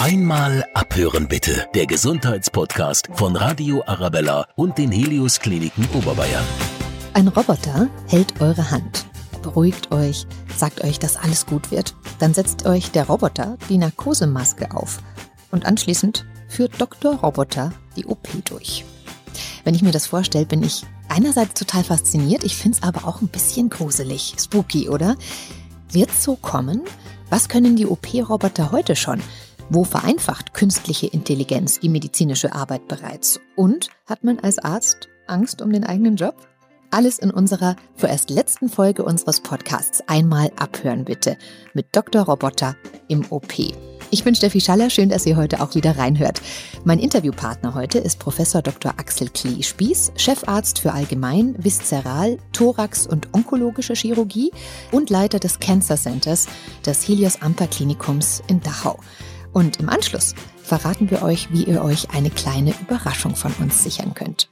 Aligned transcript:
Einmal 0.00 0.64
abhören 0.74 1.26
bitte. 1.26 1.66
Der 1.74 1.84
Gesundheitspodcast 1.84 3.08
von 3.14 3.34
Radio 3.34 3.82
Arabella 3.84 4.46
und 4.54 4.78
den 4.78 4.92
Helios 4.92 5.40
Kliniken 5.40 5.88
Oberbayern. 5.92 6.44
Ein 7.14 7.26
Roboter 7.26 7.88
hält 8.06 8.40
eure 8.40 8.70
Hand, 8.70 9.06
beruhigt 9.42 9.90
euch, 9.90 10.28
sagt 10.56 10.84
euch, 10.84 11.00
dass 11.00 11.16
alles 11.16 11.46
gut 11.46 11.72
wird. 11.72 11.96
Dann 12.20 12.32
setzt 12.32 12.64
euch 12.64 12.92
der 12.92 13.08
Roboter 13.08 13.58
die 13.68 13.76
Narkosemaske 13.76 14.72
auf 14.72 15.00
und 15.50 15.66
anschließend 15.66 16.24
führt 16.46 16.80
Dr. 16.80 17.16
Roboter 17.16 17.72
die 17.96 18.06
OP 18.06 18.28
durch. 18.44 18.84
Wenn 19.64 19.74
ich 19.74 19.82
mir 19.82 19.90
das 19.90 20.06
vorstelle, 20.06 20.46
bin 20.46 20.62
ich 20.62 20.86
einerseits 21.08 21.54
total 21.54 21.82
fasziniert, 21.82 22.44
ich 22.44 22.56
finde 22.56 22.78
es 22.78 22.84
aber 22.84 23.08
auch 23.08 23.20
ein 23.20 23.28
bisschen 23.28 23.68
gruselig, 23.68 24.36
spooky, 24.38 24.88
oder? 24.88 25.16
Wird's 25.90 26.22
so 26.22 26.36
kommen? 26.36 26.82
Was 27.30 27.48
können 27.48 27.74
die 27.74 27.86
OP-Roboter 27.86 28.70
heute 28.70 28.94
schon? 28.94 29.20
Wo 29.70 29.84
vereinfacht 29.84 30.54
künstliche 30.54 31.08
Intelligenz 31.08 31.78
die 31.80 31.90
medizinische 31.90 32.54
Arbeit 32.54 32.88
bereits? 32.88 33.38
Und 33.54 33.90
hat 34.06 34.24
man 34.24 34.38
als 34.38 34.58
Arzt 34.58 35.08
Angst 35.26 35.60
um 35.60 35.70
den 35.70 35.84
eigenen 35.84 36.16
Job? 36.16 36.34
Alles 36.90 37.18
in 37.18 37.30
unserer 37.30 37.76
vorerst 37.94 38.30
letzten 38.30 38.70
Folge 38.70 39.04
unseres 39.04 39.40
Podcasts. 39.40 40.02
Einmal 40.06 40.50
abhören 40.56 41.04
bitte 41.04 41.36
mit 41.74 41.94
Dr. 41.94 42.22
Roboter 42.22 42.76
im 43.08 43.26
OP. 43.28 43.58
Ich 44.10 44.24
bin 44.24 44.34
Steffi 44.34 44.62
Schaller, 44.62 44.88
schön, 44.88 45.10
dass 45.10 45.26
ihr 45.26 45.36
heute 45.36 45.60
auch 45.60 45.74
wieder 45.74 45.98
reinhört. 45.98 46.40
Mein 46.84 46.98
Interviewpartner 46.98 47.74
heute 47.74 47.98
ist 47.98 48.18
Professor 48.18 48.62
Dr. 48.62 48.94
Axel 48.96 49.28
Klee-Spieß, 49.28 50.12
Chefarzt 50.16 50.78
für 50.78 50.94
Allgemein, 50.94 51.54
Viszeral, 51.62 52.38
Thorax 52.54 53.06
und 53.06 53.34
Onkologische 53.34 53.92
Chirurgie 53.92 54.50
und 54.92 55.10
Leiter 55.10 55.38
des 55.38 55.60
Cancer 55.60 55.98
Centers 55.98 56.46
des 56.86 57.06
Helios 57.06 57.42
Amper 57.42 57.66
Klinikums 57.66 58.42
in 58.46 58.62
Dachau. 58.62 58.98
Und 59.52 59.80
im 59.80 59.88
Anschluss 59.88 60.34
verraten 60.62 61.10
wir 61.10 61.22
euch, 61.22 61.52
wie 61.52 61.64
ihr 61.64 61.82
euch 61.82 62.10
eine 62.10 62.30
kleine 62.30 62.74
Überraschung 62.80 63.34
von 63.36 63.52
uns 63.60 63.82
sichern 63.82 64.14
könnt. 64.14 64.48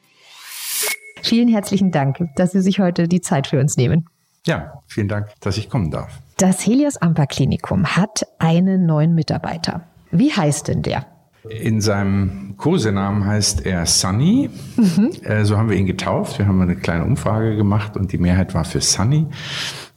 Vielen 1.23 1.48
herzlichen 1.48 1.91
Dank, 1.91 2.19
dass 2.37 2.53
Sie 2.53 2.61
sich 2.61 2.79
heute 2.79 3.09
die 3.09 3.20
Zeit 3.20 3.47
für 3.47 3.61
uns 3.61 3.77
nehmen. 3.77 4.09
Ja, 4.47 4.81
vielen 4.87 5.09
Dank, 5.09 5.29
dass 5.41 5.59
ich 5.59 5.69
kommen 5.69 5.91
darf. 5.91 6.20
Das 6.39 6.65
Helios 6.65 6.97
Amper 6.98 7.27
Klinikum 7.27 7.97
hat 7.97 8.27
einen 8.39 8.87
neuen 8.87 9.15
Mitarbeiter. 9.15 9.83
Wie 10.11 10.33
heißt 10.33 10.69
denn 10.69 10.83
der? 10.83 11.07
In 11.48 11.81
seinem 11.81 12.57
Kosenamen 12.57 13.25
heißt 13.25 13.67
er 13.67 13.87
Sunny. 13.87 14.51
Mhm. 14.77 15.11
Äh, 15.23 15.45
so 15.45 15.57
haben 15.57 15.69
wir 15.69 15.77
ihn 15.77 15.87
getauft. 15.87 16.39
Wir 16.39 16.47
haben 16.47 16.61
eine 16.61 16.77
kleine 16.77 17.05
Umfrage 17.05 17.57
gemacht 17.57 17.97
und 17.97 18.13
die 18.13 18.19
Mehrheit 18.19 18.55
war 18.55 18.65
für 18.65 18.81
Sunny. 18.81 19.27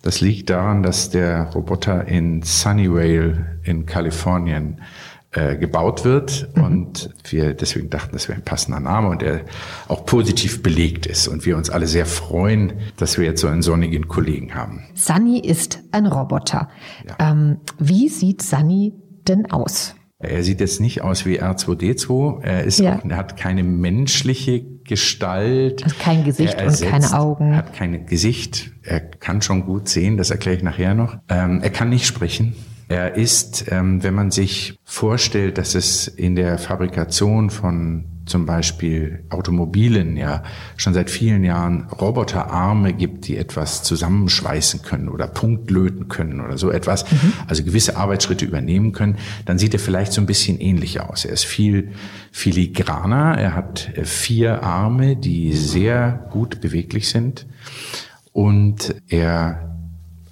Das 0.02 0.22
liegt 0.22 0.50
daran, 0.50 0.83
dass 0.83 1.09
der 1.09 1.52
Roboter 1.53 2.08
in 2.08 2.42
Sunnyvale 2.42 3.59
in 3.64 3.86
Kalifornien 3.86 4.81
äh, 5.31 5.58
gebaut 5.58 6.05
wird 6.05 6.50
mhm. 6.55 6.64
und 6.64 7.09
wir 7.30 7.53
deswegen 7.53 7.92
dachten, 7.92 8.14
das 8.14 8.27
wäre 8.27 8.39
ein 8.39 8.45
passender 8.45 8.80
Name 8.80 9.09
und 9.09 9.22
er 9.22 9.42
auch 9.88 10.05
positiv 10.05 10.64
belegt 10.64 11.05
ist 11.05 11.27
und 11.27 11.45
wir 11.45 11.55
uns 11.55 11.70
alle 11.70 11.86
sehr 11.86 12.08
freuen, 12.08 12.73
dass 12.97 13.17
wir 13.20 13.25
jetzt 13.25 13.42
so 13.42 13.47
einen 13.47 13.61
sonnigen 13.61 14.08
Kollegen 14.08 14.55
haben. 14.55 14.88
Sunny 14.95 15.39
ist 15.39 15.83
ein 15.92 16.08
Roboter. 16.08 16.70
Ja. 17.08 17.31
Ähm, 17.31 17.58
wie 17.77 18.09
sieht 18.09 18.42
Sunny 18.42 18.94
denn 19.27 19.52
aus? 19.52 19.94
Er 20.22 20.44
sieht 20.44 20.59
jetzt 20.59 20.81
nicht 20.81 21.02
aus 21.02 21.25
wie 21.25 21.42
R2D2. 21.42 22.42
Er 22.44 22.64
ist 22.66 22.80
ja. 22.80 22.98
auch, 22.98 23.06
er 23.06 23.16
hat 23.16 23.38
keine 23.38 23.64
menschliche 23.64 24.61
Gestalt. 24.84 25.84
Also 25.84 25.95
kein 25.98 26.26
Gesicht 26.26 26.56
ersetzt, 26.56 26.84
und 26.84 26.89
keine 26.89 27.14
Augen. 27.17 27.52
Er 27.52 27.58
hat 27.58 27.73
kein 27.73 28.06
Gesicht. 28.06 28.72
Er 28.84 29.00
kann 29.00 29.42
schon 29.42 29.66
gut 29.66 29.88
sehen, 29.88 30.17
das 30.17 30.30
erkläre 30.30 30.58
ich 30.58 30.64
nachher 30.64 30.94
noch. 30.94 31.17
Ähm, 31.30 31.61
er 31.61 31.70
kann 31.70 31.88
nicht 31.89 32.06
sprechen. 32.06 32.53
Er 32.89 33.16
ist, 33.16 33.72
ähm, 33.72 34.03
wenn 34.03 34.14
man 34.14 34.31
sich 34.31 34.78
vorstellt, 34.84 35.58
dass 35.58 35.76
es 35.76 36.08
in 36.08 36.36
der 36.36 36.58
Fabrikation 36.58 37.50
von 37.50 38.19
zum 38.30 38.46
Beispiel 38.46 39.24
Automobilen 39.30 40.16
ja 40.16 40.44
schon 40.78 40.94
seit 40.94 41.10
vielen 41.10 41.44
Jahren 41.44 41.88
Roboterarme 41.90 42.94
gibt, 42.94 43.28
die 43.28 43.38
etwas 43.38 43.84
zusammenschweißen 43.84 44.82
können 44.84 45.10
oder 45.10 45.28
punktlöten 45.28 46.08
können 46.08 46.42
oder 46.42 46.58
so 46.58 46.72
etwas, 46.72 47.12
mhm. 47.12 47.34
also 47.48 47.64
gewisse 47.64 47.98
Arbeitsschritte 47.98 48.45
übernehmen 48.45 48.92
können, 48.92 49.18
dann 49.45 49.58
sieht 49.58 49.73
er 49.73 49.80
vielleicht 49.80 50.14
so 50.14 50.22
ein 50.22 50.28
bisschen 50.28 50.60
ähnlich 50.60 51.02
aus. 51.02 51.26
Er 51.26 51.34
ist 51.34 51.45
viel 51.45 51.92
filigraner, 52.32 53.38
er 53.38 53.56
hat 53.56 53.89
äh, 53.98 54.06
vier 54.06 54.64
Arme, 54.64 55.16
die 55.16 55.54
sehr 55.54 56.28
gut 56.32 56.62
beweglich 56.62 57.10
sind 57.10 57.48
und 58.32 58.95
er 59.08 59.76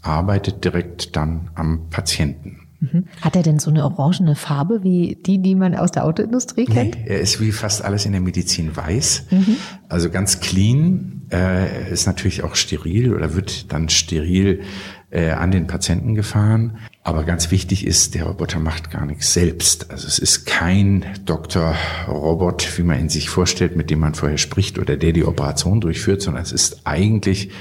arbeitet 0.01 0.63
direkt 0.63 1.15
dann 1.15 1.49
am 1.55 1.89
Patienten. 1.89 2.66
Mhm. 2.79 3.05
Hat 3.21 3.35
er 3.35 3.43
denn 3.43 3.59
so 3.59 3.71
eine 3.71 3.83
orangene 3.83 4.35
Farbe 4.35 4.83
wie 4.83 5.17
die, 5.25 5.39
die 5.41 5.55
man 5.55 5.75
aus 5.75 5.91
der 5.91 6.05
Autoindustrie 6.05 6.65
kennt? 6.65 6.95
Nee, 6.95 7.05
er 7.07 7.19
ist 7.19 7.41
wie 7.41 7.51
fast 7.51 7.83
alles 7.83 8.05
in 8.05 8.11
der 8.11 8.21
Medizin 8.21 8.75
weiß. 8.75 9.25
Mhm. 9.31 9.55
Also 9.89 10.09
ganz 10.09 10.39
clean. 10.39 11.21
Er 11.29 11.87
ist 11.87 12.05
natürlich 12.05 12.43
auch 12.43 12.55
steril 12.55 13.13
oder 13.13 13.33
wird 13.33 13.73
dann 13.73 13.89
steril 13.89 14.61
äh, 15.09 15.31
an 15.31 15.51
den 15.51 15.67
Patienten 15.67 16.15
gefahren. 16.15 16.77
Aber 17.03 17.23
ganz 17.23 17.51
wichtig 17.51 17.85
ist, 17.85 18.15
der 18.15 18.25
Roboter 18.25 18.59
macht 18.59 18.91
gar 18.91 19.05
nichts 19.05 19.33
selbst. 19.33 19.89
Also 19.89 20.07
es 20.07 20.19
ist 20.19 20.45
kein 20.45 21.05
Doktor-Robot, 21.25 22.77
wie 22.77 22.83
man 22.83 22.99
ihn 22.99 23.09
sich 23.09 23.29
vorstellt, 23.29 23.75
mit 23.75 23.89
dem 23.89 23.99
man 23.99 24.13
vorher 24.13 24.37
spricht 24.37 24.77
oder 24.77 24.97
der 24.97 25.13
die 25.13 25.25
Operation 25.25 25.81
durchführt, 25.81 26.21
sondern 26.21 26.43
es 26.43 26.51
ist 26.51 26.81
eigentlich 26.85 27.51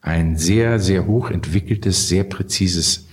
ein 0.00 0.36
sehr, 0.36 0.78
sehr 0.80 1.06
hoch 1.06 1.30
entwickeltes, 1.30 2.08
sehr 2.08 2.24
präzises 2.24 3.06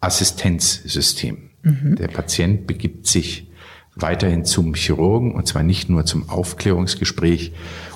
Assistenzsystem. 0.00 1.50
Mhm. 1.62 1.96
Der 1.96 2.08
Patient 2.08 2.66
begibt 2.66 3.06
sich 3.06 3.50
weiterhin 3.94 4.44
zum 4.44 4.74
Chirurgen 4.74 5.34
und 5.34 5.48
zwar 5.48 5.62
nicht 5.62 5.88
nur 5.88 6.04
zum 6.04 6.28
Aufklärungsgespräch 6.28 7.52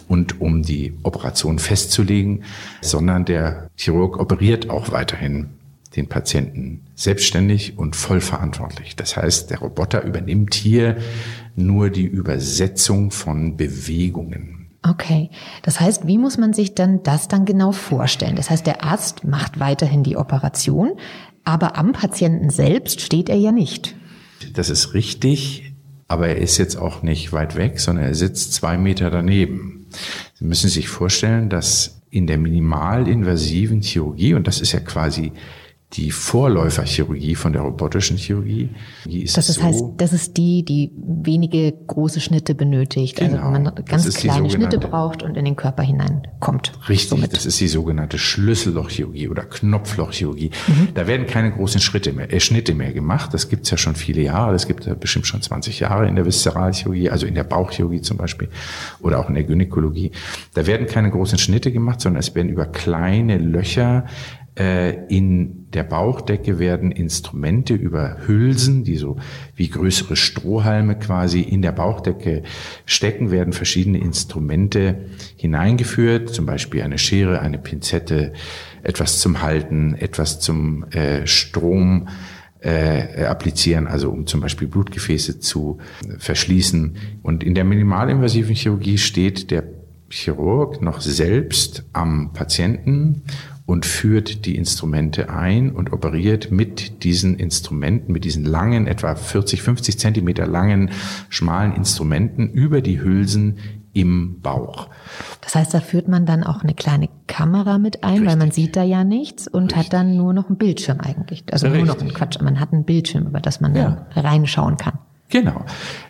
und 0.09 0.41
um 0.41 0.63
die 0.63 0.95
Operation 1.03 1.59
festzulegen, 1.59 2.45
sondern 2.81 3.25
der 3.25 3.71
Chirurg 3.77 4.19
operiert 4.19 4.71
auch 4.71 4.91
weiterhin 4.91 5.51
den 5.97 6.09
Patienten 6.09 6.87
selbstständig 6.95 7.79
und 7.79 7.97
vollverantwortlich. 7.97 8.97
Das 8.97 9.17
heißt, 9.17 9.51
der 9.51 9.59
Roboter 9.59 10.03
übernimmt 10.03 10.55
hier 10.55 10.97
nur 11.57 11.91
die 11.91 12.07
Übersetzung 12.07 13.11
von 13.11 13.57
Bewegungen. 13.57 14.69
Okay, 14.83 15.31
das 15.63 15.79
heißt, 15.79 16.07
wie 16.07 16.17
muss 16.17 16.39
man 16.39 16.55
sich 16.55 16.75
dann 16.75 17.03
das 17.03 17.29
dann 17.29 17.45
genau 17.45 17.71
vorstellen? 17.71 18.37
Das 18.37 18.49
heißt, 18.49 18.67
der 18.67 18.83
Arzt 18.83 19.25
macht 19.25 19.61
weiterhin 19.61 20.03
die 20.03 20.17
Operation, 20.17 20.93
aber 21.45 21.77
am 21.77 21.93
Patienten 21.93 22.51
selbst 22.51 23.01
steht 23.01 23.29
er 23.29 23.37
ja 23.37 23.53
nicht. 23.53 23.95
Das 24.55 24.71
ist 24.71 24.95
richtig, 24.95 25.73
aber 26.09 26.29
er 26.29 26.37
ist 26.37 26.59
jetzt 26.59 26.77
auch 26.77 27.03
nicht 27.03 27.33
weit 27.33 27.57
weg, 27.57 27.81
sondern 27.81 28.07
er 28.07 28.15
sitzt 28.15 28.55
zwei 28.55 28.77
Meter 28.77 29.11
daneben. 29.11 29.87
Sie 30.35 30.45
müssen 30.45 30.69
sich 30.69 30.89
vorstellen, 30.89 31.49
dass 31.49 32.01
in 32.11 32.27
der 32.27 32.39
minimalinvasiven 32.39 33.83
Chirurgie, 33.83 34.35
und 34.35 34.47
das 34.47 34.61
ist 34.61 34.73
ja 34.73 34.81
quasi 34.81 35.33
die 35.95 36.13
Vorläuferchirurgie 36.13 37.35
von 37.35 37.53
der 37.53 37.63
robotischen 37.63 38.17
Chirurgie. 38.17 38.69
Die 39.07 39.25
ist 39.25 39.37
das 39.37 39.49
ist, 39.49 39.57
so, 39.57 39.63
heißt, 39.65 39.85
das 39.97 40.13
ist 40.13 40.37
die, 40.37 40.65
die 40.65 40.93
wenige 40.97 41.73
große 41.73 42.21
Schnitte 42.21 42.55
benötigt. 42.55 43.21
Also 43.21 43.37
genau, 43.37 43.49
also 43.49 43.63
man 43.63 43.85
ganz 43.87 44.15
kleine 44.15 44.49
Schnitte 44.49 44.79
braucht 44.79 45.25
und 45.25 45.37
in 45.37 45.45
den 45.45 45.57
Körper 45.57 45.83
hineinkommt. 45.83 46.73
Richtig, 46.89 47.09
somit. 47.09 47.33
das 47.33 47.45
ist 47.45 47.61
die 47.61 47.67
sogenannte 47.67 48.19
Schlüssellochchirurgie 48.19 49.29
oder 49.29 49.43
Knopflochchirurgie. 49.43 50.53
Mhm. 50.69 50.89
Da 50.95 51.09
werden 51.09 51.27
keine 51.27 51.51
großen 51.51 51.81
Schritte 51.81 52.13
mehr, 52.13 52.33
äh, 52.33 52.39
Schnitte 52.39 52.73
mehr 52.73 52.93
gemacht. 52.93 53.35
Das 53.35 53.49
gibt's 53.49 53.71
ja 53.71 53.77
schon 53.77 53.97
viele 53.97 54.23
Jahre. 54.23 54.53
Das 54.53 54.69
gibt 54.69 54.87
ja 54.87 54.95
bestimmt 54.95 55.27
schon 55.27 55.43
20 55.43 55.81
Jahre 55.81 56.07
in 56.07 56.15
der 56.15 56.25
Viszeralchirurgie, 56.25 57.11
also 57.11 57.27
in 57.27 57.35
der 57.35 57.45
Bauchchirurgie 57.45 58.03
zum 58.03 58.17
Beispiel 58.17 58.49
oder 59.01 59.19
auch 59.19 59.29
in 59.29 59.35
der 59.35 59.45
Gynäkologie. 59.45 60.13
Da 60.55 60.69
werden 60.69 60.87
keine 60.87 61.11
großen 61.11 61.39
Schnitte 61.39 61.73
gemacht, 61.73 62.01
sondern 62.01 62.21
es 62.21 62.33
werden 62.37 62.49
über 62.49 62.67
kleine 62.67 63.39
Löcher 63.39 64.05
in 64.61 65.61
der 65.73 65.85
Bauchdecke 65.85 66.59
werden 66.59 66.91
Instrumente 66.91 67.75
über 67.75 68.19
Hülsen, 68.27 68.85
die 68.85 68.97
so 68.97 69.17
wie 69.55 69.69
größere 69.69 70.17
Strohhalme 70.17 70.99
quasi 70.99 71.41
in 71.41 71.63
der 71.63 71.73
Bauchdecke 71.73 72.43
stecken, 72.85 73.31
werden 73.31 73.53
verschiedene 73.53 73.99
Instrumente 73.99 75.07
hineingeführt, 75.37 76.31
zum 76.31 76.47
Beispiel 76.47 76.83
eine 76.83 76.99
Schere, 76.99 77.41
eine 77.41 77.59
Pinzette, 77.59 78.33
etwas 78.83 79.21
zum 79.21 79.43
Halten, 79.43 79.95
etwas 79.95 80.41
zum 80.41 80.85
äh, 80.91 81.27
Strom 81.27 82.09
äh, 82.61 83.25
applizieren, 83.25 83.87
also 83.87 84.11
um 84.11 84.27
zum 84.27 84.41
Beispiel 84.41 84.69
Blutgefäße 84.69 85.41
zu 85.41 85.79
verschließen. 86.19 86.97
Und 87.23 87.45
in 87.45 87.55
der 87.55 87.65
minimalinvasiven 87.65 88.55
Chirurgie 88.55 88.99
steht 88.99 89.51
der 89.51 89.65
Chirurg 90.11 90.83
noch 90.83 91.01
selbst 91.01 91.85
am 91.93 92.33
Patienten 92.33 93.23
und 93.71 93.87
führt 93.87 94.47
die 94.47 94.57
Instrumente 94.57 95.31
ein 95.31 95.71
und 95.71 95.93
operiert 95.93 96.51
mit 96.51 97.05
diesen 97.05 97.37
Instrumenten, 97.37 98.13
mit 98.13 98.25
diesen 98.25 98.45
langen, 98.45 98.89
etwa 98.89 99.15
40, 99.15 99.63
50 99.63 99.97
Zentimeter 99.97 100.45
langen, 100.49 100.91
schmalen 101.29 101.77
Instrumenten 101.77 102.51
über 102.51 102.83
die 102.83 103.01
Hülsen 103.01 103.59
im 103.93 104.41
Bauch. 104.41 104.89
Das 105.41 105.55
heißt, 105.55 105.73
da 105.73 105.79
führt 105.79 106.09
man 106.09 106.27
dann 106.27 106.43
auch 106.43 106.65
eine 106.65 106.75
kleine 106.75 107.09
Kamera 107.29 107.79
mit 107.79 108.03
ein, 108.03 108.11
Richtig. 108.11 108.29
weil 108.29 108.37
man 108.37 108.51
sieht 108.51 108.75
da 108.75 108.83
ja 108.83 109.05
nichts 109.05 109.47
und 109.47 109.67
Richtig. 109.67 109.79
hat 109.79 109.93
dann 109.93 110.17
nur 110.17 110.33
noch 110.33 110.49
einen 110.49 110.59
Bildschirm 110.59 110.99
eigentlich. 110.99 111.45
Also 111.53 111.69
Richtig. 111.69 111.85
nur 111.85 111.95
noch 111.95 112.01
einen 112.01 112.13
Quatsch. 112.13 112.41
Man 112.41 112.59
hat 112.59 112.73
einen 112.73 112.85
Bildschirm, 112.85 113.29
über 113.29 113.41
das 113.41 113.61
man 113.61 113.77
ja. 113.77 114.09
dann 114.15 114.25
reinschauen 114.27 114.79
kann. 114.79 114.99
Genau. 115.31 115.65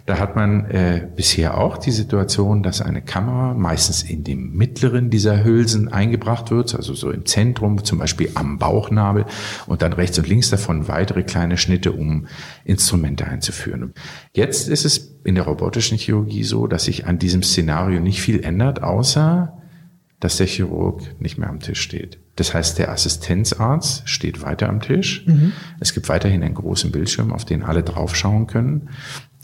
Da 0.06 0.18
hat 0.18 0.34
man 0.34 0.64
äh, 0.70 1.06
bisher 1.14 1.58
auch 1.58 1.76
die 1.76 1.90
Situation, 1.90 2.62
dass 2.62 2.80
eine 2.80 3.02
Kamera 3.02 3.54
meistens 3.54 4.02
in 4.02 4.24
dem 4.24 4.56
mittleren 4.56 5.10
dieser 5.10 5.44
Hülsen 5.44 5.88
eingebracht 5.88 6.50
wird, 6.50 6.74
also 6.74 6.94
so 6.94 7.10
im 7.10 7.26
Zentrum, 7.26 7.84
zum 7.84 7.98
Beispiel 7.98 8.30
am 8.34 8.58
Bauchnabel 8.58 9.26
und 9.66 9.82
dann 9.82 9.92
rechts 9.92 10.18
und 10.18 10.26
links 10.26 10.50
davon 10.50 10.88
weitere 10.88 11.22
kleine 11.22 11.58
Schnitte, 11.58 11.92
um 11.92 12.26
Instrumente 12.64 13.26
einzuführen. 13.26 13.92
Jetzt 14.32 14.68
ist 14.68 14.84
es 14.86 15.20
in 15.22 15.34
der 15.34 15.44
robotischen 15.44 15.98
Chirurgie 15.98 16.42
so, 16.42 16.66
dass 16.66 16.84
sich 16.84 17.06
an 17.06 17.18
diesem 17.18 17.42
Szenario 17.42 18.00
nicht 18.00 18.22
viel 18.22 18.42
ändert, 18.42 18.82
außer 18.82 19.59
dass 20.20 20.36
der 20.36 20.46
Chirurg 20.46 21.02
nicht 21.20 21.38
mehr 21.38 21.48
am 21.48 21.60
Tisch 21.60 21.80
steht. 21.80 22.18
Das 22.36 22.54
heißt, 22.54 22.78
der 22.78 22.90
Assistenzarzt 22.90 24.08
steht 24.08 24.42
weiter 24.42 24.68
am 24.68 24.80
Tisch. 24.80 25.26
Mhm. 25.26 25.52
Es 25.80 25.92
gibt 25.92 26.08
weiterhin 26.08 26.42
einen 26.42 26.54
großen 26.54 26.92
Bildschirm, 26.92 27.32
auf 27.32 27.44
den 27.44 27.62
alle 27.62 27.82
draufschauen 27.82 28.46
können. 28.46 28.88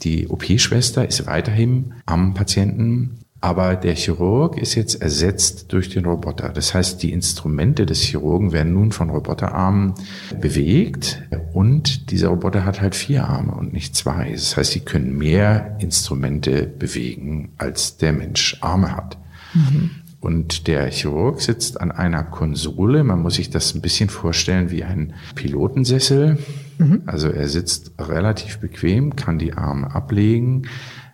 Die 0.03 0.27
OP-Schwester 0.27 1.07
ist 1.07 1.25
weiterhin 1.25 1.93
am 2.05 2.33
Patienten, 2.33 3.19
aber 3.39 3.75
der 3.75 3.95
Chirurg 3.95 4.57
ist 4.57 4.75
jetzt 4.75 5.01
ersetzt 5.01 5.71
durch 5.71 5.89
den 5.89 6.05
Roboter. 6.05 6.49
Das 6.49 6.73
heißt, 6.73 7.01
die 7.03 7.11
Instrumente 7.11 7.85
des 7.85 8.01
Chirurgen 8.01 8.51
werden 8.51 8.73
nun 8.73 8.91
von 8.91 9.09
Roboterarmen 9.09 9.93
bewegt 10.39 11.21
und 11.53 12.11
dieser 12.11 12.29
Roboter 12.29 12.65
hat 12.65 12.81
halt 12.81 12.95
vier 12.95 13.25
Arme 13.25 13.53
und 13.53 13.73
nicht 13.73 13.95
zwei. 13.95 14.31
Das 14.31 14.57
heißt, 14.57 14.71
sie 14.71 14.79
können 14.79 15.17
mehr 15.17 15.77
Instrumente 15.79 16.63
bewegen, 16.63 17.53
als 17.57 17.97
der 17.97 18.13
Mensch 18.13 18.57
Arme 18.61 18.95
hat. 18.95 19.17
Mhm. 19.53 19.91
Und 20.19 20.67
der 20.67 20.89
Chirurg 20.89 21.41
sitzt 21.41 21.79
an 21.79 21.91
einer 21.91 22.23
Konsole. 22.23 23.03
Man 23.03 23.21
muss 23.21 23.35
sich 23.35 23.49
das 23.49 23.75
ein 23.75 23.81
bisschen 23.81 24.09
vorstellen 24.09 24.71
wie 24.71 24.83
ein 24.83 25.13
Pilotensessel. 25.35 26.39
Mhm. 26.79 27.03
Also 27.05 27.29
er 27.29 27.47
sitzt 27.47 27.91
relativ 27.99 28.59
bequem, 28.59 29.15
kann 29.15 29.37
die 29.37 29.53
Arme 29.53 29.93
ablegen, 29.93 30.63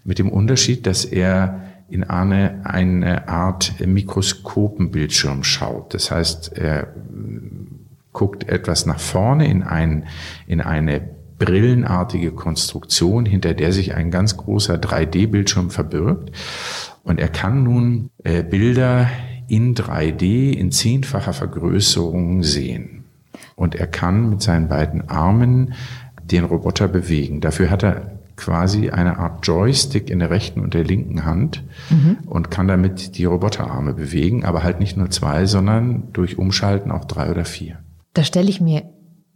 mit 0.05 0.19
dem 0.19 0.29
Unterschied, 0.29 0.85
dass 0.85 1.05
er 1.05 1.63
in 1.89 2.03
eine, 2.03 2.61
eine 2.65 3.27
Art 3.27 3.73
Mikroskopenbildschirm 3.85 5.43
schaut. 5.43 5.93
Das 5.93 6.09
heißt, 6.09 6.53
er 6.57 6.87
guckt 8.13 8.47
etwas 8.47 8.85
nach 8.85 8.99
vorne 8.99 9.47
in, 9.47 9.63
ein, 9.63 10.05
in 10.47 10.61
eine 10.61 11.01
brillenartige 11.37 12.31
Konstruktion, 12.31 13.25
hinter 13.25 13.53
der 13.53 13.73
sich 13.73 13.95
ein 13.95 14.11
ganz 14.11 14.37
großer 14.37 14.75
3D-Bildschirm 14.75 15.71
verbirgt. 15.71 16.31
Und 17.03 17.19
er 17.19 17.27
kann 17.27 17.63
nun 17.63 18.09
äh, 18.23 18.43
Bilder 18.43 19.09
in 19.47 19.75
3D 19.75 20.53
in 20.53 20.71
zehnfacher 20.71 21.33
Vergrößerung 21.33 22.43
sehen. 22.43 23.03
Und 23.55 23.75
er 23.75 23.87
kann 23.87 24.29
mit 24.29 24.41
seinen 24.41 24.67
beiden 24.69 25.09
Armen 25.09 25.73
den 26.23 26.45
Roboter 26.45 26.87
bewegen. 26.87 27.41
Dafür 27.41 27.69
hat 27.69 27.83
er 27.83 28.13
quasi 28.35 28.89
eine 28.89 29.19
Art 29.19 29.45
Joystick 29.45 30.09
in 30.09 30.19
der 30.19 30.29
rechten 30.29 30.61
und 30.61 30.73
der 30.73 30.83
linken 30.83 31.25
Hand 31.25 31.63
mhm. 31.89 32.17
und 32.25 32.49
kann 32.49 32.67
damit 32.67 33.17
die 33.17 33.25
Roboterarme 33.25 33.93
bewegen, 33.93 34.43
aber 34.43 34.63
halt 34.63 34.79
nicht 34.79 34.97
nur 34.97 35.09
zwei, 35.11 35.45
sondern 35.45 36.11
durch 36.13 36.39
Umschalten 36.39 36.91
auch 36.91 37.05
drei 37.05 37.29
oder 37.29 37.45
vier. 37.45 37.77
Da 38.13 38.23
stelle 38.23 38.49
ich 38.49 38.59
mir 38.59 38.83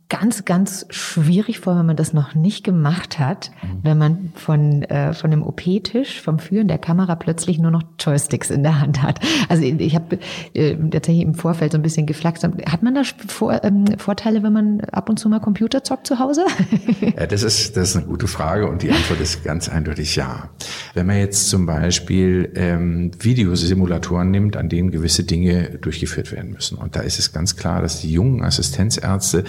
ganz, 0.09 0.45
ganz 0.45 0.85
schwierig 0.89 1.59
vor, 1.59 1.77
wenn 1.77 1.85
man 1.85 1.97
das 1.97 2.13
noch 2.13 2.33
nicht 2.33 2.63
gemacht 2.63 3.19
hat, 3.19 3.51
mhm. 3.61 3.79
wenn 3.83 3.97
man 3.97 4.31
von, 4.35 4.83
äh, 4.83 5.13
von 5.13 5.31
dem 5.31 5.43
OP-Tisch, 5.43 6.21
vom 6.21 6.39
Führen 6.39 6.69
der 6.69 6.77
Kamera 6.77 7.15
plötzlich 7.15 7.59
nur 7.59 7.71
noch 7.71 7.83
Joysticks 7.99 8.49
in 8.49 8.63
der 8.63 8.79
Hand 8.79 9.01
hat. 9.01 9.19
Also 9.49 9.63
ich 9.63 9.95
habe 9.95 10.19
äh, 10.53 10.75
tatsächlich 10.75 11.23
im 11.23 11.35
Vorfeld 11.35 11.73
so 11.73 11.77
ein 11.77 11.81
bisschen 11.81 12.05
geflaxt. 12.05 12.43
Hat 12.43 12.83
man 12.83 12.95
da 12.95 13.01
vor, 13.27 13.63
ähm, 13.63 13.85
Vorteile, 13.97 14.43
wenn 14.43 14.53
man 14.53 14.81
ab 14.91 15.09
und 15.09 15.17
zu 15.17 15.27
mal 15.27 15.39
Computer 15.39 15.83
zockt 15.83 16.07
zu 16.07 16.19
Hause? 16.19 16.45
ja, 17.01 17.25
das 17.25 17.43
ist, 17.43 17.75
das 17.75 17.89
ist 17.89 17.95
eine 17.97 18.05
gute 18.05 18.27
Frage 18.27 18.67
und 18.69 18.83
die 18.83 18.91
Antwort 18.91 19.19
ist 19.19 19.43
ganz 19.43 19.67
eindeutig 19.67 20.15
ja. 20.15 20.49
Wenn 20.93 21.05
man 21.05 21.17
jetzt 21.17 21.49
zum 21.49 21.65
Beispiel 21.65 22.51
ähm, 22.55 23.11
Videosimulatoren 23.19 24.31
nimmt, 24.31 24.55
an 24.55 24.69
denen 24.69 24.91
gewisse 24.91 25.23
Dinge 25.23 25.77
durchgeführt 25.81 26.31
werden 26.31 26.51
müssen. 26.51 26.77
Und 26.77 26.95
da 26.95 27.01
ist 27.01 27.19
es 27.19 27.33
ganz 27.33 27.57
klar, 27.57 27.81
dass 27.81 27.99
die 28.01 28.11
jungen 28.11 28.43
Assistenzärzte 28.43 29.43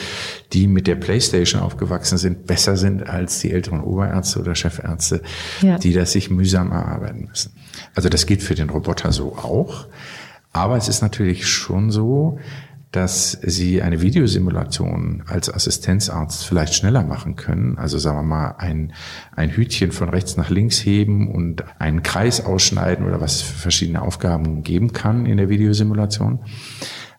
die 0.53 0.67
mit 0.67 0.87
der 0.87 0.95
Playstation 0.95 1.61
aufgewachsen 1.61 2.19
sind, 2.19 2.47
besser 2.47 2.77
sind 2.77 3.09
als 3.09 3.41
die 3.41 3.53
älteren 3.53 3.81
Oberärzte 3.81 4.41
oder 4.41 4.55
Chefärzte, 4.55 5.23
ja. 5.61 5.79
die 5.79 5.93
das 5.93 6.13
sich 6.13 6.31
mühsam 6.31 6.73
erarbeiten 6.73 7.27
müssen. 7.29 7.53
Also 7.95 8.09
das 8.09 8.27
geht 8.27 8.43
für 8.43 8.55
den 8.55 8.71
Roboter 8.71 9.13
so 9.13 9.37
auch. 9.37 9.87
Aber 10.53 10.77
es 10.77 10.89
ist 10.89 11.03
natürlich 11.03 11.47
schon 11.47 11.91
so, 11.91 12.39
dass 12.91 13.33
Sie 13.43 13.83
eine 13.83 14.01
Videosimulation 14.01 15.23
als 15.27 15.53
Assistenzarzt 15.53 16.47
vielleicht 16.47 16.75
schneller 16.75 17.03
machen 17.03 17.37
können. 17.37 17.77
Also 17.77 17.99
sagen 17.99 18.19
wir 18.19 18.23
mal, 18.23 18.55
ein, 18.59 18.95
ein 19.37 19.51
Hütchen 19.51 19.93
von 19.93 20.09
rechts 20.09 20.39
nach 20.39 20.49
links 20.49 20.79
heben 20.79 21.31
und 21.31 21.65
einen 21.79 22.03
Kreis 22.03 22.45
ausschneiden 22.45 23.07
oder 23.07 23.21
was 23.21 23.37
es 23.37 23.43
für 23.43 23.59
verschiedene 23.59 24.01
Aufgaben 24.01 24.63
geben 24.63 24.95
kann 24.95 25.27
in 25.27 25.37
der 25.37 25.51
Videosimulation. 25.51 26.41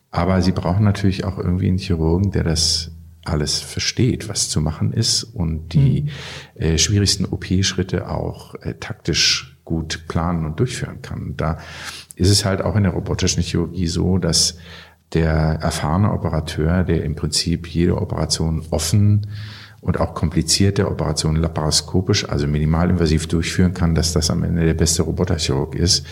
Aber 0.10 0.42
Sie 0.42 0.52
brauchen 0.52 0.84
natürlich 0.84 1.24
auch 1.24 1.38
irgendwie 1.38 1.68
einen 1.68 1.78
Chirurgen, 1.78 2.31
der 2.31 2.44
das 2.44 2.92
alles 3.25 3.60
versteht, 3.60 4.30
was 4.30 4.50
zu 4.50 4.62
machen 4.62 4.94
ist 4.94 5.24
und 5.24 5.74
die 5.74 6.04
mhm. 6.04 6.62
äh, 6.62 6.77
schwierigsten 6.77 7.25
OP-Schritte 7.25 8.10
auch 8.10 8.56
äh, 8.56 8.75
taktisch 8.75 9.57
gut 9.66 10.06
planen 10.07 10.45
und 10.45 10.60
durchführen 10.60 11.01
kann. 11.01 11.36
da 11.38 11.60
ist 12.16 12.30
es 12.30 12.44
halt 12.44 12.62
auch 12.62 12.75
in 12.75 12.83
der 12.83 12.94
robotischen 12.94 13.44
Chirurgie 13.44 13.88
so, 13.88 14.18
dass 14.18 14.57
der 15.13 15.31
erfahrene 15.62 16.12
Operateur, 16.12 16.83
der 16.83 17.04
im 17.04 17.16
Prinzip 17.16 17.68
jede 17.68 17.95
Operation 18.01 18.63
offen 18.71 19.27
und 19.81 20.00
auch 20.00 20.13
komplizierte 20.16 20.89
Operationen 20.89 21.42
laparoskopisch, 21.42 22.27
also 22.27 22.48
minimalinvasiv 22.48 23.27
durchführen 23.27 23.74
kann, 23.74 23.95
dass 23.95 24.12
das 24.12 24.30
am 24.30 24.44
Ende 24.44 24.66
der 24.66 24.74
beste 24.74 25.04
Roboterchirurg 25.04 25.75
ist 25.75 26.06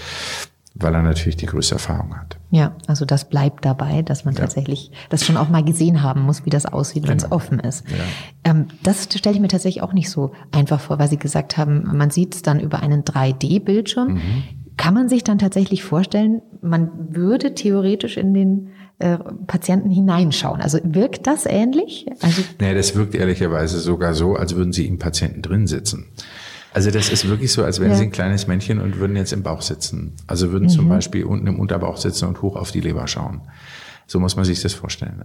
weil 0.79 0.93
er 0.93 1.01
natürlich 1.01 1.37
die 1.37 1.45
größte 1.45 1.75
Erfahrung 1.75 2.15
hat. 2.15 2.37
Ja, 2.51 2.75
also 2.87 3.05
das 3.05 3.29
bleibt 3.29 3.65
dabei, 3.65 4.01
dass 4.01 4.25
man 4.25 4.33
ja. 4.33 4.41
tatsächlich 4.41 4.91
das 5.09 5.25
schon 5.25 5.37
auch 5.37 5.49
mal 5.49 5.63
gesehen 5.63 6.03
haben 6.03 6.21
muss, 6.21 6.45
wie 6.45 6.49
das 6.49 6.65
aussieht, 6.65 7.03
genau. 7.03 7.11
wenn 7.11 7.17
es 7.17 7.31
offen 7.31 7.59
ist. 7.59 7.83
Ja. 7.89 8.51
Ähm, 8.51 8.67
das 8.83 9.07
stelle 9.11 9.35
ich 9.35 9.41
mir 9.41 9.47
tatsächlich 9.47 9.83
auch 9.83 9.93
nicht 9.93 10.09
so 10.09 10.31
einfach 10.51 10.79
vor, 10.79 10.99
weil 10.99 11.07
Sie 11.07 11.17
gesagt 11.17 11.57
haben, 11.57 11.83
man 11.95 12.09
sieht 12.09 12.35
es 12.35 12.41
dann 12.41 12.59
über 12.59 12.81
einen 12.81 13.03
3D-Bildschirm. 13.03 14.13
Mhm. 14.13 14.43
Kann 14.77 14.93
man 14.93 15.09
sich 15.09 15.23
dann 15.23 15.39
tatsächlich 15.39 15.83
vorstellen, 15.83 16.41
man 16.61 17.15
würde 17.15 17.55
theoretisch 17.55 18.17
in 18.17 18.33
den 18.33 18.69
äh, 18.99 19.17
Patienten 19.47 19.89
hineinschauen. 19.89 20.61
Also 20.61 20.79
wirkt 20.83 21.27
das 21.27 21.45
ähnlich? 21.45 22.05
Also 22.21 22.43
nee, 22.59 22.73
das 22.73 22.95
wirkt 22.95 23.15
ehrlicherweise 23.15 23.79
sogar 23.79 24.13
so, 24.13 24.35
als 24.35 24.55
würden 24.55 24.73
Sie 24.73 24.85
im 24.87 24.99
Patienten 24.99 25.41
drin 25.41 25.67
sitzen. 25.67 26.07
Also 26.73 26.91
das 26.91 27.09
ist 27.09 27.27
wirklich 27.27 27.51
so, 27.51 27.63
als 27.63 27.79
wären 27.79 27.91
ja. 27.91 27.97
sie 27.97 28.03
ein 28.03 28.11
kleines 28.11 28.47
Männchen 28.47 28.79
und 28.79 28.99
würden 28.99 29.15
jetzt 29.15 29.33
im 29.33 29.43
Bauch 29.43 29.61
sitzen. 29.61 30.15
Also 30.27 30.51
würden 30.51 30.65
mhm. 30.65 30.69
zum 30.69 30.89
Beispiel 30.89 31.23
unten 31.23 31.47
im 31.47 31.59
Unterbauch 31.59 31.97
sitzen 31.97 32.25
und 32.25 32.41
hoch 32.41 32.55
auf 32.55 32.71
die 32.71 32.81
Leber 32.81 33.07
schauen. 33.07 33.41
So 34.05 34.19
muss 34.19 34.35
man 34.35 34.45
sich 34.45 34.61
das 34.61 34.73
vorstellen. 34.73 35.23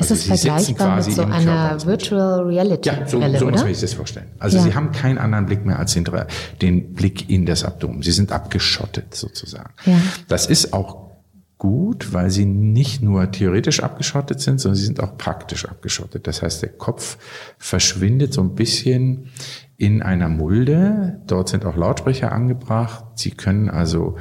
Also 0.00 0.14
ist 0.14 0.30
das 0.30 0.42
vergleichbar 0.42 0.96
mit 0.96 1.04
so 1.12 1.22
einer 1.22 1.84
Virtual 1.84 2.46
Reality? 2.46 2.88
Ja, 2.88 3.06
so, 3.06 3.18
Brille, 3.18 3.38
so 3.38 3.46
muss 3.46 3.62
man 3.62 3.74
sich 3.74 3.80
das 3.80 3.94
vorstellen. 3.94 4.28
Also 4.38 4.56
ja. 4.58 4.62
Sie 4.62 4.74
haben 4.74 4.92
keinen 4.92 5.18
anderen 5.18 5.46
Blick 5.46 5.66
mehr 5.66 5.78
als 5.78 5.92
den, 5.92 6.08
den 6.62 6.94
Blick 6.94 7.28
in 7.28 7.46
das 7.46 7.64
Abdomen. 7.64 8.02
Sie 8.02 8.12
sind 8.12 8.30
abgeschottet 8.30 9.14
sozusagen. 9.14 9.70
Ja. 9.86 10.00
Das 10.28 10.46
ist 10.46 10.72
auch 10.72 11.08
gut, 11.58 12.12
weil 12.12 12.30
sie 12.30 12.44
nicht 12.44 13.02
nur 13.02 13.32
theoretisch 13.32 13.80
abgeschottet 13.80 14.40
sind, 14.40 14.60
sondern 14.60 14.76
sie 14.76 14.86
sind 14.86 15.00
auch 15.00 15.18
praktisch 15.18 15.64
abgeschottet. 15.64 16.28
Das 16.28 16.42
heißt, 16.42 16.62
der 16.62 16.70
Kopf 16.70 17.18
verschwindet 17.58 18.32
so 18.32 18.40
ein 18.40 18.54
bisschen 18.54 19.30
in 19.78 20.02
einer 20.02 20.28
Mulde. 20.28 21.22
Dort 21.26 21.48
sind 21.48 21.64
auch 21.64 21.76
Lautsprecher 21.76 22.32
angebracht. 22.32 23.04
Sie 23.14 23.30
können 23.30 23.70
also 23.70 24.16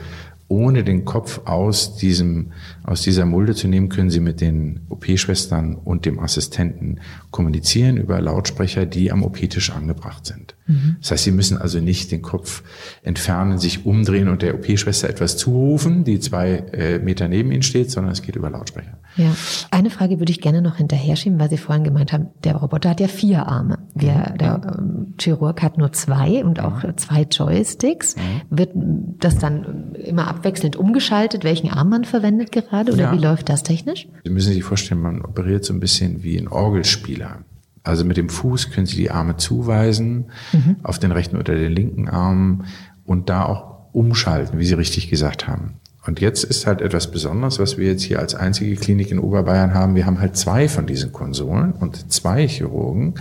ohne 0.49 0.85
den 0.85 1.03
Kopf 1.03 1.41
aus 1.45 1.97
diesem, 1.97 2.53
aus 2.83 3.01
dieser 3.01 3.25
Mulde 3.25 3.53
zu 3.53 3.67
nehmen, 3.67 3.89
können 3.89 4.09
Sie 4.09 4.21
mit 4.21 4.39
den 4.39 4.79
OP-Schwestern 4.87 5.75
und 5.75 6.05
dem 6.05 6.19
Assistenten 6.19 6.99
kommunizieren 7.31 7.97
über 7.97 8.21
Lautsprecher, 8.21 8.85
die 8.85 9.11
am 9.11 9.23
OP-Tisch 9.23 9.71
angebracht 9.71 10.25
sind. 10.25 10.55
Mhm. 10.67 10.97
Das 11.01 11.11
heißt, 11.11 11.23
Sie 11.25 11.31
müssen 11.31 11.57
also 11.57 11.81
nicht 11.81 12.11
den 12.11 12.21
Kopf 12.21 12.63
entfernen, 13.03 13.57
sich 13.57 13.85
umdrehen 13.85 14.29
und 14.29 14.41
der 14.41 14.55
OP-Schwester 14.55 15.09
etwas 15.09 15.35
zurufen, 15.35 16.05
die 16.05 16.19
zwei 16.21 16.63
äh, 16.71 16.99
Meter 16.99 17.27
neben 17.27 17.51
Ihnen 17.51 17.63
steht, 17.63 17.91
sondern 17.91 18.13
es 18.13 18.21
geht 18.21 18.37
über 18.37 18.49
Lautsprecher. 18.49 18.99
Ja. 19.17 19.35
Eine 19.71 19.89
Frage 19.89 20.19
würde 20.19 20.31
ich 20.31 20.41
gerne 20.41 20.61
noch 20.61 20.77
hinterher 20.77 21.15
schieben, 21.15 21.39
weil 21.39 21.49
Sie 21.49 21.57
vorhin 21.57 21.83
gemeint 21.83 22.13
haben, 22.13 22.27
der 22.43 22.55
Roboter 22.55 22.91
hat 22.91 22.99
ja 22.99 23.07
vier 23.07 23.47
Arme. 23.47 23.79
Wir, 23.95 24.13
mhm. 24.13 24.37
der 24.37 24.77
ähm, 24.77 25.13
Chirurg 25.19 25.61
hat 25.61 25.77
nur 25.77 25.91
zwei 25.91 26.43
und 26.45 26.59
auch 26.59 26.83
mhm. 26.83 26.97
zwei 26.97 27.23
Joysticks. 27.23 28.15
Mhm. 28.15 28.57
Wird 28.57 28.71
das 29.19 29.39
dann 29.39 29.95
immer 29.95 30.27
abwechselnd 30.27 30.75
umgeschaltet, 30.75 31.43
welchen 31.43 31.69
Arm 31.69 31.89
man 31.89 32.05
verwendet 32.05 32.51
gerade 32.51 32.93
oder 32.93 33.03
ja. 33.03 33.13
wie 33.13 33.17
läuft 33.17 33.49
das 33.49 33.63
technisch? 33.63 34.07
Sie 34.23 34.29
müssen 34.29 34.53
sich 34.53 34.63
vorstellen, 34.63 35.01
man 35.01 35.21
operiert 35.21 35.65
so 35.65 35.73
ein 35.73 35.79
bisschen 35.79 36.23
wie 36.23 36.37
ein 36.37 36.47
Orgelspieler. 36.47 37.39
Also 37.83 38.03
mit 38.05 38.17
dem 38.17 38.29
Fuß 38.29 38.71
können 38.71 38.85
Sie 38.85 38.97
die 38.97 39.11
Arme 39.11 39.37
zuweisen 39.37 40.25
mhm. 40.51 40.77
auf 40.83 40.99
den 40.99 41.11
rechten 41.11 41.37
oder 41.37 41.55
den 41.55 41.71
linken 41.71 42.09
Arm 42.09 42.65
und 43.05 43.29
da 43.29 43.45
auch 43.45 43.77
umschalten, 43.93 44.59
wie 44.59 44.65
Sie 44.65 44.75
richtig 44.75 45.09
gesagt 45.09 45.47
haben. 45.47 45.75
Und 46.07 46.21
jetzt 46.21 46.45
ist 46.45 46.65
halt 46.65 46.81
etwas 46.81 47.11
Besonderes, 47.11 47.59
was 47.59 47.77
wir 47.77 47.87
jetzt 47.87 48.03
hier 48.03 48.19
als 48.19 48.33
einzige 48.33 48.75
Klinik 48.77 49.11
in 49.11 49.19
Oberbayern 49.19 49.73
haben. 49.73 49.95
Wir 49.95 50.05
haben 50.05 50.21
halt 50.21 50.37
zwei 50.37 50.69
von 50.69 50.87
diesen 50.87 51.11
Konsolen 51.11 51.73
und 51.73 52.11
zwei 52.11 52.47
Chirurgen. 52.47 53.15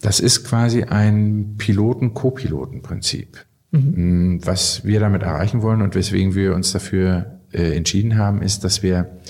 Das 0.00 0.18
ist 0.18 0.44
quasi 0.44 0.82
ein 0.82 1.54
Piloten-Copiloten-Prinzip. 1.56 3.46
Mhm. 3.70 4.40
Was 4.44 4.84
wir 4.84 4.98
damit 4.98 5.22
erreichen 5.22 5.62
wollen 5.62 5.82
und 5.82 5.94
weswegen 5.94 6.34
wir 6.34 6.56
uns 6.56 6.72
dafür 6.72 7.38
äh, 7.52 7.76
entschieden 7.76 8.18
haben, 8.18 8.42
ist, 8.42 8.64
dass 8.64 8.82
wir, 8.82 9.20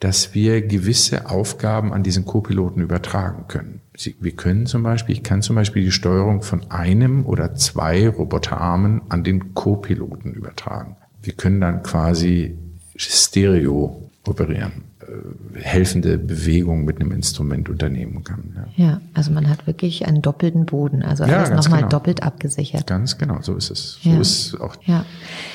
dass 0.00 0.34
wir 0.34 0.62
gewisse 0.62 1.30
Aufgaben 1.30 1.92
an 1.92 2.02
diesen 2.02 2.24
Co-Piloten 2.24 2.82
übertragen 2.82 3.44
können. 3.46 3.82
Sie, 3.96 4.16
wir 4.20 4.32
können 4.32 4.66
zum 4.66 4.82
Beispiel, 4.82 5.14
ich 5.14 5.22
kann 5.22 5.42
zum 5.42 5.54
Beispiel 5.54 5.84
die 5.84 5.92
Steuerung 5.92 6.42
von 6.42 6.72
einem 6.72 7.24
oder 7.24 7.54
zwei 7.54 8.08
Roboterarmen 8.08 9.02
an 9.08 9.22
den 9.22 9.54
Co-Piloten 9.54 10.32
übertragen. 10.32 10.96
Wir 11.22 11.32
können 11.32 11.60
dann 11.60 11.82
quasi 11.82 12.56
Stereo 12.96 14.10
operieren 14.26 14.84
äh, 15.08 15.60
helfende 15.60 16.18
Bewegung 16.18 16.84
mit 16.84 17.00
einem 17.00 17.12
Instrument 17.12 17.68
unternehmen 17.68 18.22
kann. 18.22 18.68
Ja. 18.76 18.84
ja, 18.84 19.00
also 19.14 19.32
man 19.32 19.48
hat 19.48 19.66
wirklich 19.66 20.06
einen 20.06 20.22
doppelten 20.22 20.66
Boden, 20.66 21.02
also 21.02 21.24
alles 21.24 21.48
ja, 21.48 21.54
nochmal 21.54 21.80
genau. 21.80 21.88
doppelt 21.88 22.22
abgesichert. 22.22 22.86
Ganz 22.86 23.18
genau, 23.18 23.38
so 23.40 23.56
ist 23.56 23.70
es. 23.70 23.98
So 24.02 24.10
ja. 24.10 24.20
ist 24.20 24.60
auch. 24.60 24.76
Ja. 24.84 25.04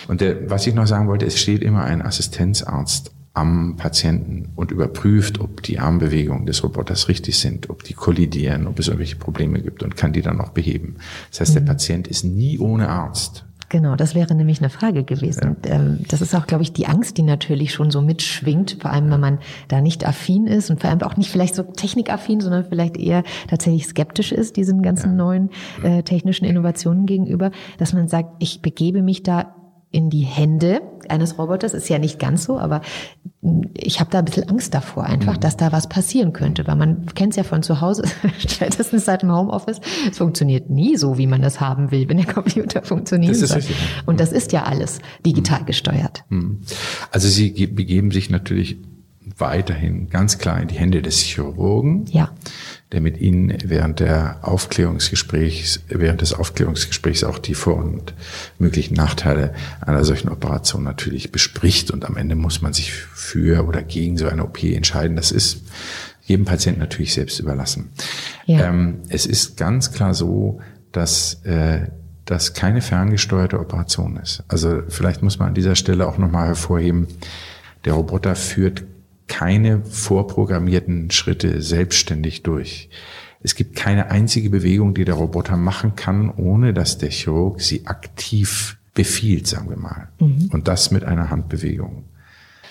Und 0.08 0.22
der, 0.22 0.50
was 0.50 0.67
ich 0.67 0.74
noch 0.74 0.88
sagen 0.88 1.08
wollte, 1.08 1.25
es 1.25 1.39
steht 1.39 1.62
immer 1.62 1.84
ein 1.84 2.01
Assistenzarzt 2.01 3.12
am 3.34 3.77
Patienten 3.77 4.50
und 4.55 4.72
überprüft, 4.72 5.39
ob 5.39 5.63
die 5.63 5.79
Armbewegungen 5.79 6.46
des 6.46 6.63
Roboters 6.63 7.08
richtig 7.08 7.38
sind, 7.39 7.70
ob 7.70 7.84
die 7.84 7.93
kollidieren, 7.93 8.67
ob 8.67 8.77
es 8.79 8.88
irgendwelche 8.88 9.15
Probleme 9.15 9.62
gibt 9.62 9.82
und 9.82 9.96
kann 9.96 10.13
die 10.13 10.22
dann 10.22 10.39
auch 10.39 10.50
beheben. 10.50 10.98
Das 11.32 11.41
heißt, 11.41 11.51
mhm. 11.51 11.65
der 11.65 11.74
Patient 11.74 12.08
ist 12.08 12.24
nie 12.25 12.60
ohne 12.60 12.89
Arzt. 12.89 13.46
Genau, 13.74 13.96
das 13.96 14.13
wäre 14.13 14.36
nämlich 14.36 14.60
eine 14.60 14.70
Frage 14.70 15.03
gewesen. 15.03 15.58
Ja. 15.65 15.72
Ähm, 15.72 16.01
das 16.08 16.22
ist 16.22 16.36
auch, 16.36 16.46
glaube 16.46 16.62
ich, 16.62 16.74
die 16.74 16.86
Angst, 16.86 17.18
die 17.18 17.24
natürlich 17.24 17.74
schon 17.74 17.89
so 17.89 18.03
mitschwingt, 18.03 18.77
vor 18.80 18.92
allem 18.92 19.10
wenn 19.10 19.20
man 19.20 19.39
da 19.68 19.82
nicht 19.82 20.08
affin 20.08 20.46
ist 20.46 20.70
und 20.70 20.80
vor 20.80 20.92
allem 20.92 21.01
auch 21.01 21.18
nicht 21.18 21.32
vielleicht 21.32 21.56
so 21.56 21.63
technikaffin, 21.63 22.39
sondern 22.39 22.65
vielleicht 22.65 22.98
eher 22.98 23.24
tatsächlich 23.48 23.88
skeptisch 23.88 24.32
ist 24.32 24.58
diesen 24.58 24.84
ganzen 24.84 25.13
ja. 25.13 25.15
neuen 25.15 25.50
äh, 25.82 26.03
technischen 26.03 26.46
Innovationen 26.46 27.08
gegenüber, 27.08 27.50
dass 27.80 27.94
man 27.94 28.08
sagt, 28.08 28.36
ich 28.38 28.62
begebe 28.62 29.01
mich 29.01 29.24
da 29.24 29.56
in 29.94 30.10
die 30.10 30.24
Hände 30.24 30.82
eines 31.08 31.38
Roboters. 31.38 31.74
Ist 31.76 31.88
ja 31.88 32.00
nicht 32.00 32.18
ganz 32.18 32.46
so, 32.46 32.58
aber 32.58 32.82
ich 33.76 34.00
habe 34.00 34.10
da 34.10 34.20
ein 34.20 34.26
bisschen 34.26 34.50
Angst 34.50 34.74
davor, 34.74 35.04
einfach, 35.04 35.36
mhm. 35.36 35.40
dass 35.40 35.56
da 35.56 35.72
was 35.72 35.88
passieren 35.88 36.34
könnte, 36.34 36.66
weil 36.66 36.76
man 36.76 37.06
kennt 37.14 37.34
es 37.34 37.38
ja 37.38 37.44
von 37.44 37.62
zu 37.62 37.80
Hause, 37.80 38.04
spätestens 38.40 39.06
seit 39.06 39.22
dem 39.22 39.32
Homeoffice. 39.32 39.80
Es 40.10 40.18
funktioniert 40.18 40.70
nie 40.72 40.98
so, 40.98 41.20
wie 41.20 41.28
man 41.28 41.44
das 41.44 41.62
haben 41.62 41.92
will, 41.92 42.10
wenn 42.10 42.18
der 42.18 42.26
Computer 42.26 42.82
funktioniert. 42.84 43.40
Das. 43.40 43.56
Und 44.08 44.20
das 44.20 44.32
ist 44.32 44.52
ja 44.52 44.64
alles 44.64 45.00
digital 45.24 45.62
mhm. 45.62 45.66
gesteuert. 45.68 46.24
Mhm. 46.30 46.62
Also 47.12 47.28
Sie 47.28 47.68
begeben 47.68 48.10
sich 48.10 48.32
natürlich 48.32 48.78
weiterhin 49.38 50.10
ganz 50.10 50.40
klar 50.40 50.60
in 50.60 50.68
die 50.68 50.76
Hände 50.76 51.04
des 51.04 51.20
Chirurgen. 51.20 52.06
Ja 52.12 52.32
der 52.94 53.02
mit 53.02 53.20
Ihnen 53.20 53.58
während 53.66 54.00
der 54.00 54.38
Aufklärungsgesprächs, 54.44 55.82
während 55.88 56.22
des 56.22 56.34
Aufklärungsgesprächs 56.34 57.24
auch 57.24 57.40
die 57.40 57.56
Vor- 57.56 57.78
und 57.78 58.14
möglichen 58.60 58.94
Nachteile 58.94 59.54
einer 59.82 60.06
solchen 60.06 60.30
Operation 60.30 60.84
natürlich 60.84 61.32
bespricht. 61.32 61.90
Und 61.90 62.06
am 62.06 62.16
Ende 62.16 62.36
muss 62.36 62.62
man 62.62 62.72
sich 62.72 62.94
für 62.94 63.68
oder 63.68 63.82
gegen 63.82 64.18
so 64.18 64.28
eine 64.28 64.46
OP 64.46 64.64
entscheiden. 64.64 65.16
Das 65.16 65.32
ist 65.32 65.64
jedem 66.22 66.46
Patienten 66.46 66.80
natürlich 66.80 67.14
selbst 67.14 67.40
überlassen. 67.40 67.90
Ja. 68.46 68.70
Ähm, 68.70 69.00
es 69.10 69.26
ist 69.26 69.58
ganz 69.58 69.92
klar 69.92 70.14
so, 70.14 70.62
dass 70.92 71.44
äh, 71.46 71.88
das 72.26 72.54
keine 72.54 72.82
ferngesteuerte 72.82 73.60
Operation 73.60 74.18
ist. 74.18 74.44
Also 74.48 74.84
vielleicht 74.88 75.24
muss 75.24 75.40
man 75.40 75.50
an 75.50 75.56
dieser 75.56 75.76
Stelle 75.76 76.08
auch 76.08 76.20
nochmal 76.20 76.48
hervorheben, 76.48 77.08
der 77.86 77.94
Roboter 77.94 78.36
führt 78.36 78.84
keine 79.27 79.84
vorprogrammierten 79.86 81.12
Schritte 81.12 81.62
selbstständig 81.62 82.44
durch. 82.44 82.89
Es 83.42 83.56
gibt 83.56 83.75
keine 83.75 84.10
einzige 84.10 84.50
Bewegung, 84.50 84.94
die 84.94 85.06
der 85.06 85.15
Roboter 85.15 85.58
machen 85.58 85.96
kann, 85.96 86.30
ohne 86.30 86.74
dass 86.74 86.98
der 86.98 87.10
Chirurg 87.10 87.62
sie 87.62 87.86
aktiv 87.86 88.77
befiehlt, 88.94 89.48
sagen 89.48 89.70
wir 89.70 89.77
mal. 89.77 90.10
Mhm. 90.20 90.50
Und 90.51 90.68
das 90.68 90.92
mit 90.92 91.03
einer 91.03 91.30
Handbewegung. 91.30 92.06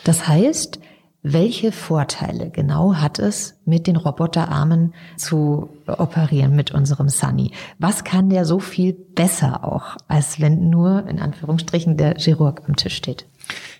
Das 0.04 0.26
heißt, 0.26 0.80
welche 1.24 1.70
Vorteile 1.70 2.50
genau 2.50 2.94
hat 2.94 3.20
es, 3.20 3.54
mit 3.64 3.86
den 3.86 3.94
Roboterarmen 3.94 4.92
zu 5.16 5.68
operieren 5.86 6.56
mit 6.56 6.72
unserem 6.72 7.08
Sunny? 7.08 7.52
Was 7.78 8.02
kann 8.02 8.28
der 8.28 8.44
so 8.44 8.58
viel 8.58 8.92
besser 8.92 9.64
auch, 9.64 9.96
als 10.08 10.40
wenn 10.40 10.68
nur 10.68 11.06
in 11.06 11.20
Anführungsstrichen 11.20 11.96
der 11.96 12.16
Chirurg 12.16 12.62
am 12.66 12.74
Tisch 12.74 12.96
steht? 12.96 13.26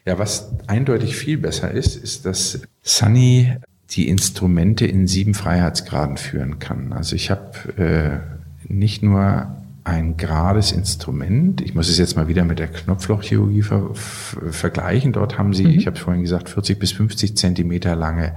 Ja, 0.05 0.19
was 0.19 0.51
eindeutig 0.67 1.17
viel 1.17 1.39
besser 1.39 1.71
ist, 1.71 1.97
ist, 1.97 2.27
dass 2.27 2.61
Sunny 2.83 3.53
die 3.91 4.09
Instrumente 4.09 4.87
in 4.87 5.07
sieben 5.07 5.35
Freiheitsgraden 5.35 6.17
führen 6.17 6.59
kann. 6.59 6.93
Also 6.93 7.15
ich 7.15 7.31
habe 7.31 8.23
äh, 8.69 8.73
nicht 8.73 9.03
nur 9.03 9.57
ein 9.85 10.17
gerades 10.17 10.73
Instrument. 10.73 11.61
Ich 11.61 11.75
muss 11.75 11.89
es 11.89 11.99
jetzt 11.99 12.17
mal 12.17 12.29
wieder 12.29 12.45
mit 12.45 12.59
der 12.59 12.69
Knopflochchirurgie 12.69 13.63
ver 13.63 13.91
vergleichen. 13.95 15.13
Dort 15.13 15.39
haben 15.39 15.53
Sie, 15.53 15.65
mhm. 15.65 15.71
ich 15.71 15.87
habe 15.87 15.97
es 15.97 16.03
vorhin 16.03 16.23
gesagt, 16.23 16.49
40 16.49 16.79
bis 16.79 16.93
50 16.93 17.37
Zentimeter 17.37 17.97
lange 17.97 18.35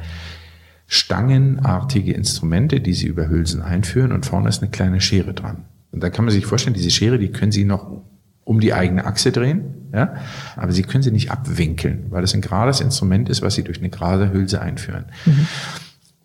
stangenartige 0.88 2.14
Instrumente, 2.14 2.80
die 2.80 2.94
Sie 2.94 3.08
über 3.08 3.28
Hülsen 3.28 3.62
einführen 3.62 4.12
und 4.12 4.26
vorne 4.26 4.50
ist 4.50 4.62
eine 4.62 4.72
kleine 4.72 5.02
Schere 5.02 5.34
dran. 5.34 5.66
Und 5.92 6.04
da 6.04 6.10
kann 6.10 6.26
man 6.26 6.34
sich 6.34 6.46
vorstellen, 6.46 6.76
diese 6.76 6.92
Schere, 6.92 7.18
die 7.18 7.32
können 7.32 7.52
Sie 7.52 7.66
noch 7.66 8.04
um 8.44 8.60
die 8.60 8.74
eigene 8.74 9.06
Achse 9.06 9.32
drehen, 9.32 9.85
ja, 9.96 10.16
aber 10.56 10.72
Sie 10.72 10.84
können 10.84 11.04
sie 11.04 11.12
nicht 11.12 11.32
abwinkeln, 11.32 12.08
weil 12.10 12.24
es 12.24 12.34
ein 12.34 12.42
gerades 12.42 12.82
Instrument 12.82 13.30
ist, 13.30 13.42
was 13.42 13.56
Sie 13.56 13.64
durch 13.64 13.80
eine 13.80 13.90
gerade 13.90 14.32
Hülse 14.32 14.62
einführen. 14.62 15.06
Mhm. 15.26 15.48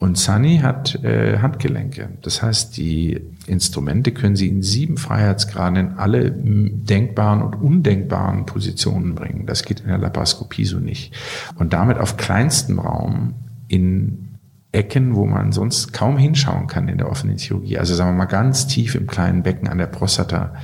Und 0.01 0.17
Sunny 0.17 0.61
hat 0.61 1.05
äh, 1.05 1.41
Handgelenke. 1.41 2.09
Das 2.23 2.43
heißt, 2.43 2.75
die 2.79 3.21
Instrumente 3.47 4.13
können 4.13 4.35
Sie 4.35 4.49
in 4.49 4.63
sieben 4.63 4.97
Freiheitsgraden 4.97 5.77
in 5.77 5.99
alle 5.99 6.31
denkbaren 6.31 7.43
und 7.43 7.57
undenkbaren 7.57 8.47
Positionen 8.47 9.15
bringen. 9.15 9.45
Das 9.45 9.63
geht 9.63 9.81
in 9.81 9.89
der 9.89 9.99
Laparoskopie 9.99 10.65
so 10.65 10.79
nicht. 10.79 11.15
Und 11.57 11.75
damit 11.75 11.99
auf 11.99 12.17
kleinstem 12.17 12.79
Raum 12.79 13.35
in 13.69 14.30
Ecken, 14.73 15.17
wo 15.17 15.27
man 15.27 15.51
sonst 15.51 15.93
kaum 15.93 16.17
hinschauen 16.17 16.69
kann 16.69 16.87
in 16.87 16.99
der 16.99 17.11
offenen 17.11 17.39
Chirurgie. 17.39 17.79
Also 17.79 17.97
sagen 17.97 18.11
wir 18.11 18.19
mal 18.19 18.27
ganz 18.27 18.69
tief 18.69 18.95
im 18.95 19.09
kleinen 19.09 19.43
Becken 19.43 19.67
an 19.67 19.79
der 19.79 19.87
Prostata 19.87 20.55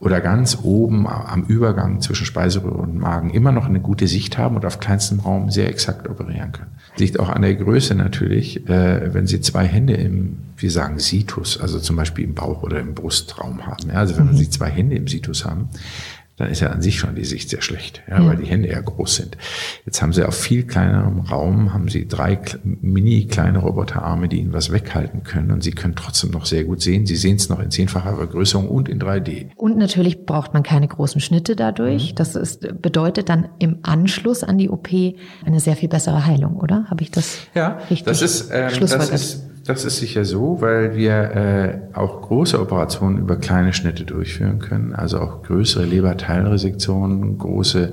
oder 0.00 0.22
ganz 0.22 0.58
oben 0.62 1.06
am 1.06 1.42
Übergang 1.44 2.00
zwischen 2.00 2.24
Speiseröhre 2.24 2.78
und 2.78 2.96
Magen 2.96 3.28
immer 3.28 3.52
noch 3.52 3.66
eine 3.66 3.80
gute 3.80 4.06
Sicht 4.06 4.38
haben 4.38 4.56
und 4.56 4.64
auf 4.64 4.80
kleinstem 4.80 5.20
Raum 5.20 5.50
sehr 5.50 5.68
exakt 5.68 6.08
operieren 6.08 6.52
können. 6.52 6.70
Liegt 6.96 7.20
auch 7.20 7.28
an 7.28 7.42
der 7.42 7.54
Größe 7.54 7.94
natürlich, 7.94 8.68
äh, 8.70 9.12
wenn 9.12 9.26
Sie 9.26 9.42
zwei 9.42 9.66
Hände 9.66 9.94
im, 9.94 10.38
wir 10.56 10.70
sagen 10.70 10.98
Situs, 10.98 11.60
also 11.60 11.78
zum 11.78 11.96
Beispiel 11.96 12.24
im 12.24 12.34
Bauch 12.34 12.62
oder 12.62 12.80
im 12.80 12.94
Brustraum 12.94 13.66
haben. 13.66 13.90
Ja, 13.90 13.96
also 13.96 14.16
wenn 14.16 14.28
mhm. 14.28 14.36
Sie 14.36 14.48
zwei 14.48 14.70
Hände 14.70 14.96
im 14.96 15.08
Situs 15.08 15.44
haben, 15.44 15.68
dann 16.42 16.50
ist 16.50 16.60
ja 16.60 16.70
an 16.70 16.82
sich 16.82 16.98
schon 16.98 17.14
die 17.14 17.24
Sicht 17.24 17.50
sehr 17.50 17.62
schlecht, 17.62 18.02
ja, 18.08 18.20
ja. 18.20 18.26
weil 18.26 18.36
die 18.36 18.46
Hände 18.46 18.68
eher 18.68 18.82
groß 18.82 19.14
sind. 19.14 19.36
Jetzt 19.86 20.02
haben 20.02 20.12
sie 20.12 20.24
auf 20.24 20.34
viel 20.34 20.64
kleinerem 20.64 21.20
Raum, 21.20 21.72
haben 21.72 21.88
sie 21.88 22.08
drei 22.08 22.38
mini 22.64 23.26
kleine 23.26 23.60
Roboterarme, 23.60 24.28
die 24.28 24.40
ihnen 24.40 24.52
was 24.52 24.72
weghalten 24.72 25.22
können 25.22 25.52
und 25.52 25.62
sie 25.62 25.70
können 25.70 25.94
trotzdem 25.94 26.30
noch 26.32 26.44
sehr 26.44 26.64
gut 26.64 26.82
sehen. 26.82 27.06
Sie 27.06 27.14
sehen 27.14 27.36
es 27.36 27.48
noch 27.48 27.60
in 27.60 27.70
zehnfacher 27.70 28.16
Vergrößerung 28.16 28.68
und 28.68 28.88
in 28.88 29.00
3D. 29.00 29.50
Und 29.54 29.78
natürlich 29.78 30.26
braucht 30.26 30.52
man 30.52 30.64
keine 30.64 30.88
großen 30.88 31.20
Schnitte 31.20 31.54
dadurch. 31.54 32.10
Mhm. 32.10 32.16
Das 32.16 32.34
ist, 32.34 32.82
bedeutet 32.82 33.28
dann 33.28 33.48
im 33.60 33.78
Anschluss 33.82 34.42
an 34.42 34.58
die 34.58 34.68
OP 34.68 34.88
eine 35.44 35.60
sehr 35.60 35.76
viel 35.76 35.88
bessere 35.88 36.26
Heilung, 36.26 36.56
oder? 36.56 36.86
Habe 36.90 37.02
ich 37.04 37.12
das 37.12 37.38
ja, 37.54 37.78
richtig 37.88 38.04
das 38.04 38.20
ist, 38.20 38.50
ähm, 38.52 38.70
das 38.80 39.10
ist 39.10 39.51
das 39.64 39.84
ist 39.84 39.98
sicher 39.98 40.24
so, 40.24 40.60
weil 40.60 40.96
wir 40.96 41.12
äh, 41.12 41.78
auch 41.92 42.22
große 42.22 42.60
Operationen 42.60 43.18
über 43.18 43.36
kleine 43.36 43.72
Schnitte 43.72 44.04
durchführen 44.04 44.58
können, 44.58 44.94
also 44.94 45.20
auch 45.20 45.42
größere 45.42 45.84
Leberteilresektionen, 45.84 47.38
große 47.38 47.92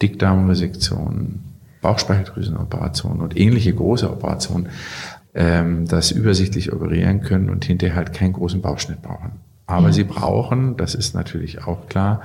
Dickdarmresektionen, 0.00 1.44
Bauchspeicheldrüsenoperationen 1.80 3.20
und 3.20 3.38
ähnliche 3.38 3.74
große 3.74 4.10
Operationen, 4.10 4.68
ähm, 5.34 5.86
das 5.86 6.10
übersichtlich 6.10 6.72
operieren 6.72 7.20
können 7.20 7.50
und 7.50 7.64
hinterher 7.64 7.96
halt 7.96 8.12
keinen 8.12 8.32
großen 8.32 8.62
Bauchschnitt 8.62 9.02
brauchen. 9.02 9.32
Aber 9.66 9.86
ja. 9.86 9.92
sie 9.92 10.04
brauchen, 10.04 10.76
das 10.76 10.94
ist 10.94 11.14
natürlich 11.14 11.64
auch 11.64 11.88
klar, 11.88 12.22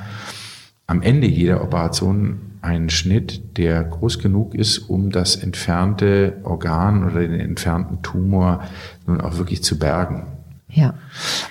am 0.87 1.01
Ende 1.01 1.27
jeder 1.27 1.61
Operation 1.61 2.39
einen 2.61 2.89
Schnitt, 2.89 3.57
der 3.57 3.83
groß 3.83 4.19
genug 4.19 4.55
ist, 4.55 4.89
um 4.89 5.11
das 5.11 5.35
entfernte 5.35 6.39
Organ 6.43 7.03
oder 7.05 7.19
den 7.19 7.39
entfernten 7.39 8.01
Tumor 8.01 8.63
nun 9.05 9.21
auch 9.21 9.37
wirklich 9.37 9.63
zu 9.63 9.77
bergen. 9.77 10.36
Ja. 10.69 10.95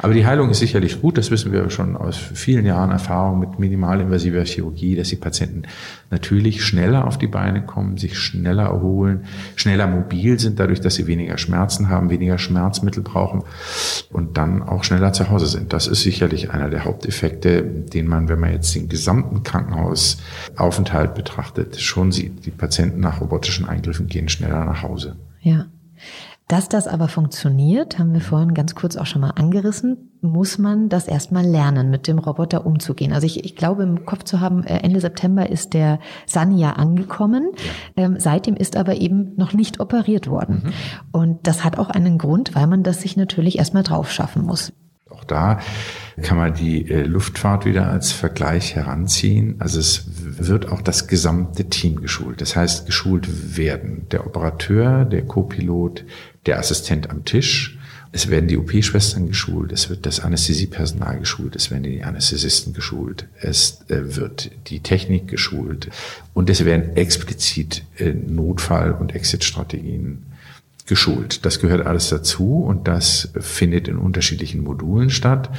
Aber 0.00 0.12
die 0.12 0.26
Heilung 0.26 0.50
ist 0.50 0.58
sicherlich 0.58 1.00
gut, 1.00 1.16
das 1.16 1.30
wissen 1.30 1.50
wir 1.50 1.70
schon 1.70 1.96
aus 1.96 2.16
vielen 2.16 2.66
Jahren 2.66 2.90
Erfahrung 2.90 3.40
mit 3.40 3.58
minimalinvasiver 3.58 4.44
Chirurgie, 4.44 4.94
dass 4.94 5.08
die 5.08 5.16
Patienten 5.16 5.62
natürlich 6.11 6.62
schneller 6.62 7.06
auf 7.06 7.16
die 7.16 7.26
Beine 7.26 7.64
kommen, 7.64 7.96
sich 7.96 8.18
schneller 8.18 8.64
erholen, 8.64 9.25
schneller 9.56 9.87
mobil 9.87 10.38
sind, 10.38 10.61
dadurch, 10.61 10.82
dass 10.82 10.96
sie 10.96 11.06
weniger 11.06 11.38
Schmerzen 11.38 11.88
haben, 11.88 12.11
weniger 12.11 12.37
Schmerzmittel 12.37 13.02
brauchen 13.02 13.42
und 14.12 14.37
dann 14.37 14.62
auch 14.62 14.85
schneller 14.85 15.14
zu 15.14 15.30
Hause 15.30 15.46
sind. 15.46 15.73
Das 15.73 15.87
ist 15.87 16.02
sicherlich 16.02 16.50
einer 16.50 16.68
der 16.68 16.85
Haupteffekte, 16.85 17.62
den 17.62 18.06
man, 18.06 18.28
wenn 18.28 18.38
man 18.38 18.52
jetzt 18.52 18.75
den 18.75 18.90
gesamten 18.90 19.42
Krankenhausaufenthalt 19.42 21.14
betrachtet, 21.14 21.80
schon 21.80 22.12
sieht. 22.12 22.44
Die 22.44 22.50
Patienten 22.50 23.00
nach 23.00 23.23
robotischen 23.23 23.66
Eingriffen 23.66 24.08
gehen 24.08 24.28
schneller 24.28 24.66
nach 24.66 24.82
Hause. 24.82 25.16
Ja. 25.40 25.66
Dass 26.49 26.69
das 26.69 26.87
aber 26.87 27.09
funktioniert, 27.09 27.99
haben 27.99 28.12
wir 28.12 28.21
vorhin 28.21 28.55
ganz 28.55 28.76
kurz 28.76 28.97
auch 28.97 29.07
schon 29.07 29.21
mal 29.21 29.31
angerissen, 29.31 30.12
muss 30.21 30.59
man 30.59 30.88
das 30.88 31.09
erstmal 31.09 31.45
lernen, 31.45 31.91
mit 31.91 32.07
dem 32.07 32.21
Roboter 32.21 32.65
umzugehen. 32.65 33.12
Also 33.12 33.26
ich, 33.26 33.45
ich 33.45 33.57
glaube, 33.57 33.83
im 33.83 34.07
Kopf 34.07 34.23
zu 34.23 34.41
haben, 34.41 34.62
äh, 34.62 34.79
Ende 34.79 35.00
September 35.00 35.50
ist 35.50 35.75
der 35.75 35.99
Sanja 36.25 36.75
angekommen. 36.75 37.50
Ja. 37.97 38.05
Ähm, 38.05 38.17
seitdem 38.21 38.55
ist 38.55 38.76
aber 38.76 38.95
eben 38.95 39.35
noch 39.37 39.55
nicht 39.55 39.81
operiert 39.81 40.29
worden. 40.29 40.62
Mhm. 40.67 40.73
Und 41.11 41.47
das 41.49 41.65
hat 41.65 41.79
auch 41.79 41.91
einen 41.91 42.17
Grund, 42.17 42.55
weil 42.55 42.69
man 42.69 42.85
das 42.85 43.03
sich 43.03 43.17
natürlich 43.17 43.59
erstmal 43.59 43.83
drauf 43.83 44.12
schaffen 44.12 44.45
muss. 44.45 44.73
Auch 45.09 45.25
da 45.25 45.61
kann 46.21 46.37
man 46.37 46.55
die 46.55 46.91
äh, 46.91 47.05
Luftfahrt 47.05 47.65
wieder 47.65 47.88
als 47.88 48.11
Vergleich 48.11 48.75
heranziehen. 48.75 49.57
Also 49.61 49.79
es 49.79 50.05
wird 50.07 50.71
auch 50.71 50.81
das 50.81 51.07
gesamte 51.07 51.69
Team 51.69 52.00
geschult. 52.00 52.41
Das 52.41 52.57
heißt, 52.57 52.87
geschult 52.87 53.57
werden 53.57 54.09
der 54.11 54.26
Operateur, 54.26 55.05
der 55.05 55.23
Co-Pilot, 55.23 56.05
der 56.47 56.59
Assistent 56.59 57.11
am 57.11 57.25
Tisch. 57.25 57.79
Es 58.12 58.31
werden 58.31 58.49
die 58.49 58.57
OP-Schwestern 58.57 59.26
geschult, 59.29 59.73
es 59.73 59.91
wird 59.91 60.07
das 60.07 60.21
Anästhesiepersonal 60.21 61.19
geschult, 61.19 61.55
es 61.57 61.71
werden 61.71 61.83
die 61.83 62.03
Anästhesisten 62.03 62.73
geschult, 62.73 63.26
es 63.41 63.83
äh, 63.88 64.17
wird 64.17 64.50
die 64.69 64.81
Technik 64.81 65.29
geschult 65.29 65.91
und 66.33 66.49
es 66.49 66.65
werden 66.65 66.97
explizit 66.97 67.83
äh, 67.99 68.12
Notfall- 68.12 68.93
und 68.93 69.15
Exit-Strategien 69.15 70.25
geschult. 70.87 71.45
Das 71.45 71.61
gehört 71.61 71.87
alles 71.87 72.09
dazu 72.09 72.61
und 72.61 72.88
das 72.88 73.29
findet 73.38 73.88
in 73.88 73.99
unterschiedlichen 73.99 74.62
Modulen 74.62 75.11
statt. 75.11 75.50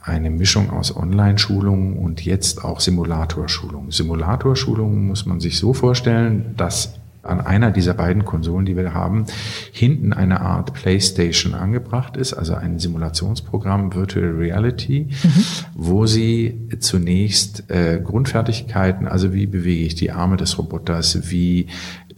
Eine 0.00 0.30
Mischung 0.30 0.70
aus 0.70 0.94
Online-Schulungen 0.94 1.98
und 1.98 2.24
jetzt 2.24 2.64
auch 2.64 2.80
Simulatorschulungen. 2.80 3.90
Simulatorschulungen 3.90 5.06
muss 5.06 5.26
man 5.26 5.40
sich 5.40 5.58
so 5.58 5.74
vorstellen, 5.74 6.54
dass 6.56 6.94
an 7.28 7.40
einer 7.40 7.70
dieser 7.70 7.94
beiden 7.94 8.24
Konsolen, 8.24 8.66
die 8.66 8.76
wir 8.76 8.94
haben, 8.94 9.26
hinten 9.72 10.12
eine 10.12 10.40
Art 10.40 10.74
Playstation 10.74 11.54
angebracht 11.54 12.16
ist, 12.16 12.32
also 12.32 12.54
ein 12.54 12.78
Simulationsprogramm 12.78 13.94
Virtual 13.94 14.30
Reality, 14.30 15.08
mhm. 15.10 15.44
wo 15.74 16.06
Sie 16.06 16.68
zunächst 16.80 17.70
äh, 17.70 18.00
Grundfertigkeiten, 18.02 19.06
also 19.06 19.32
wie 19.32 19.46
bewege 19.46 19.84
ich 19.84 19.94
die 19.94 20.10
Arme 20.10 20.36
des 20.36 20.58
Roboters, 20.58 21.30
wie 21.30 21.66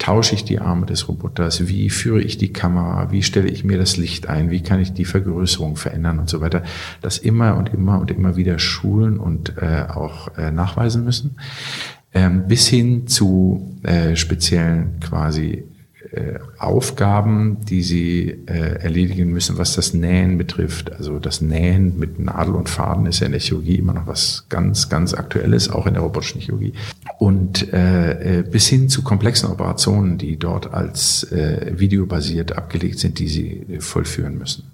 tausche 0.01 0.35
ich 0.35 0.45
die 0.45 0.61
Arme 0.61 0.87
des 0.87 1.09
Roboters, 1.09 1.69
wie 1.69 1.91
führe 1.91 2.23
ich 2.23 2.39
die 2.39 2.53
Kamera, 2.53 3.13
wie 3.13 3.23
stelle 3.23 3.49
ich 3.49 3.65
mir 3.65 3.79
das 3.79 3.97
Licht 3.97 4.29
ein, 4.29 4.51
wie 4.51 4.63
kann 4.63 4.81
ich 4.81 4.93
die 4.93 5.05
Vergrößerung 5.05 5.77
verändern 5.77 6.19
und 6.19 6.29
so 6.29 6.41
weiter, 6.41 6.63
das 7.03 7.19
immer 7.19 7.57
und 7.57 7.73
immer 7.73 8.01
und 8.01 8.11
immer 8.11 8.37
wieder 8.37 8.59
schulen 8.59 9.19
und 9.19 9.59
äh, 9.59 9.85
auch 9.89 10.37
äh, 10.37 10.51
nachweisen 10.51 11.05
müssen 11.05 11.37
ähm, 12.13 12.47
bis 12.49 12.67
hin 12.67 13.07
zu 13.07 13.79
äh, 13.83 14.17
speziellen 14.17 15.01
quasi 15.01 15.65
äh, 16.13 16.41
Aufgaben, 16.59 17.59
die 17.65 17.83
sie 17.83 18.31
äh, 18.47 18.83
erledigen 18.83 19.31
müssen, 19.31 19.59
was 19.59 19.77
das 19.77 19.95
Nähen 19.95 20.39
betrifft. 20.39 20.93
Also 20.93 21.21
das 21.21 21.41
Nähen 21.41 22.01
mit 22.01 22.19
Nadel 22.19 22.57
und 22.57 22.69
Faden 22.69 23.07
ist 23.07 23.21
ja 23.21 23.27
in 23.27 23.33
der 23.33 23.41
Chirurgie 23.41 23.77
immer 23.77 23.93
noch 23.93 24.09
was 24.09 24.47
ganz, 24.49 24.89
ganz 24.89 25.15
Aktuelles, 25.15 25.71
auch 25.71 25.87
in 25.87 25.95
der 25.95 26.03
robotischen 26.03 26.41
Chirurgie. 26.41 26.73
Und 27.19 27.73
äh, 27.73 28.39
äh 28.39 28.43
bis 28.43 28.67
hin 28.67 28.89
zu 28.89 29.03
komplexen 29.03 29.51
Operationen, 29.51 30.19
die 30.19 30.37
dort 30.37 30.75
als 30.75 31.23
äh, 31.31 31.75
videobasiert 31.79 32.57
abgelegt 32.59 32.99
sind, 32.99 33.21
die 33.21 33.29
sie 33.29 33.79
vollführen 33.79 34.37
müssen. 34.37 34.65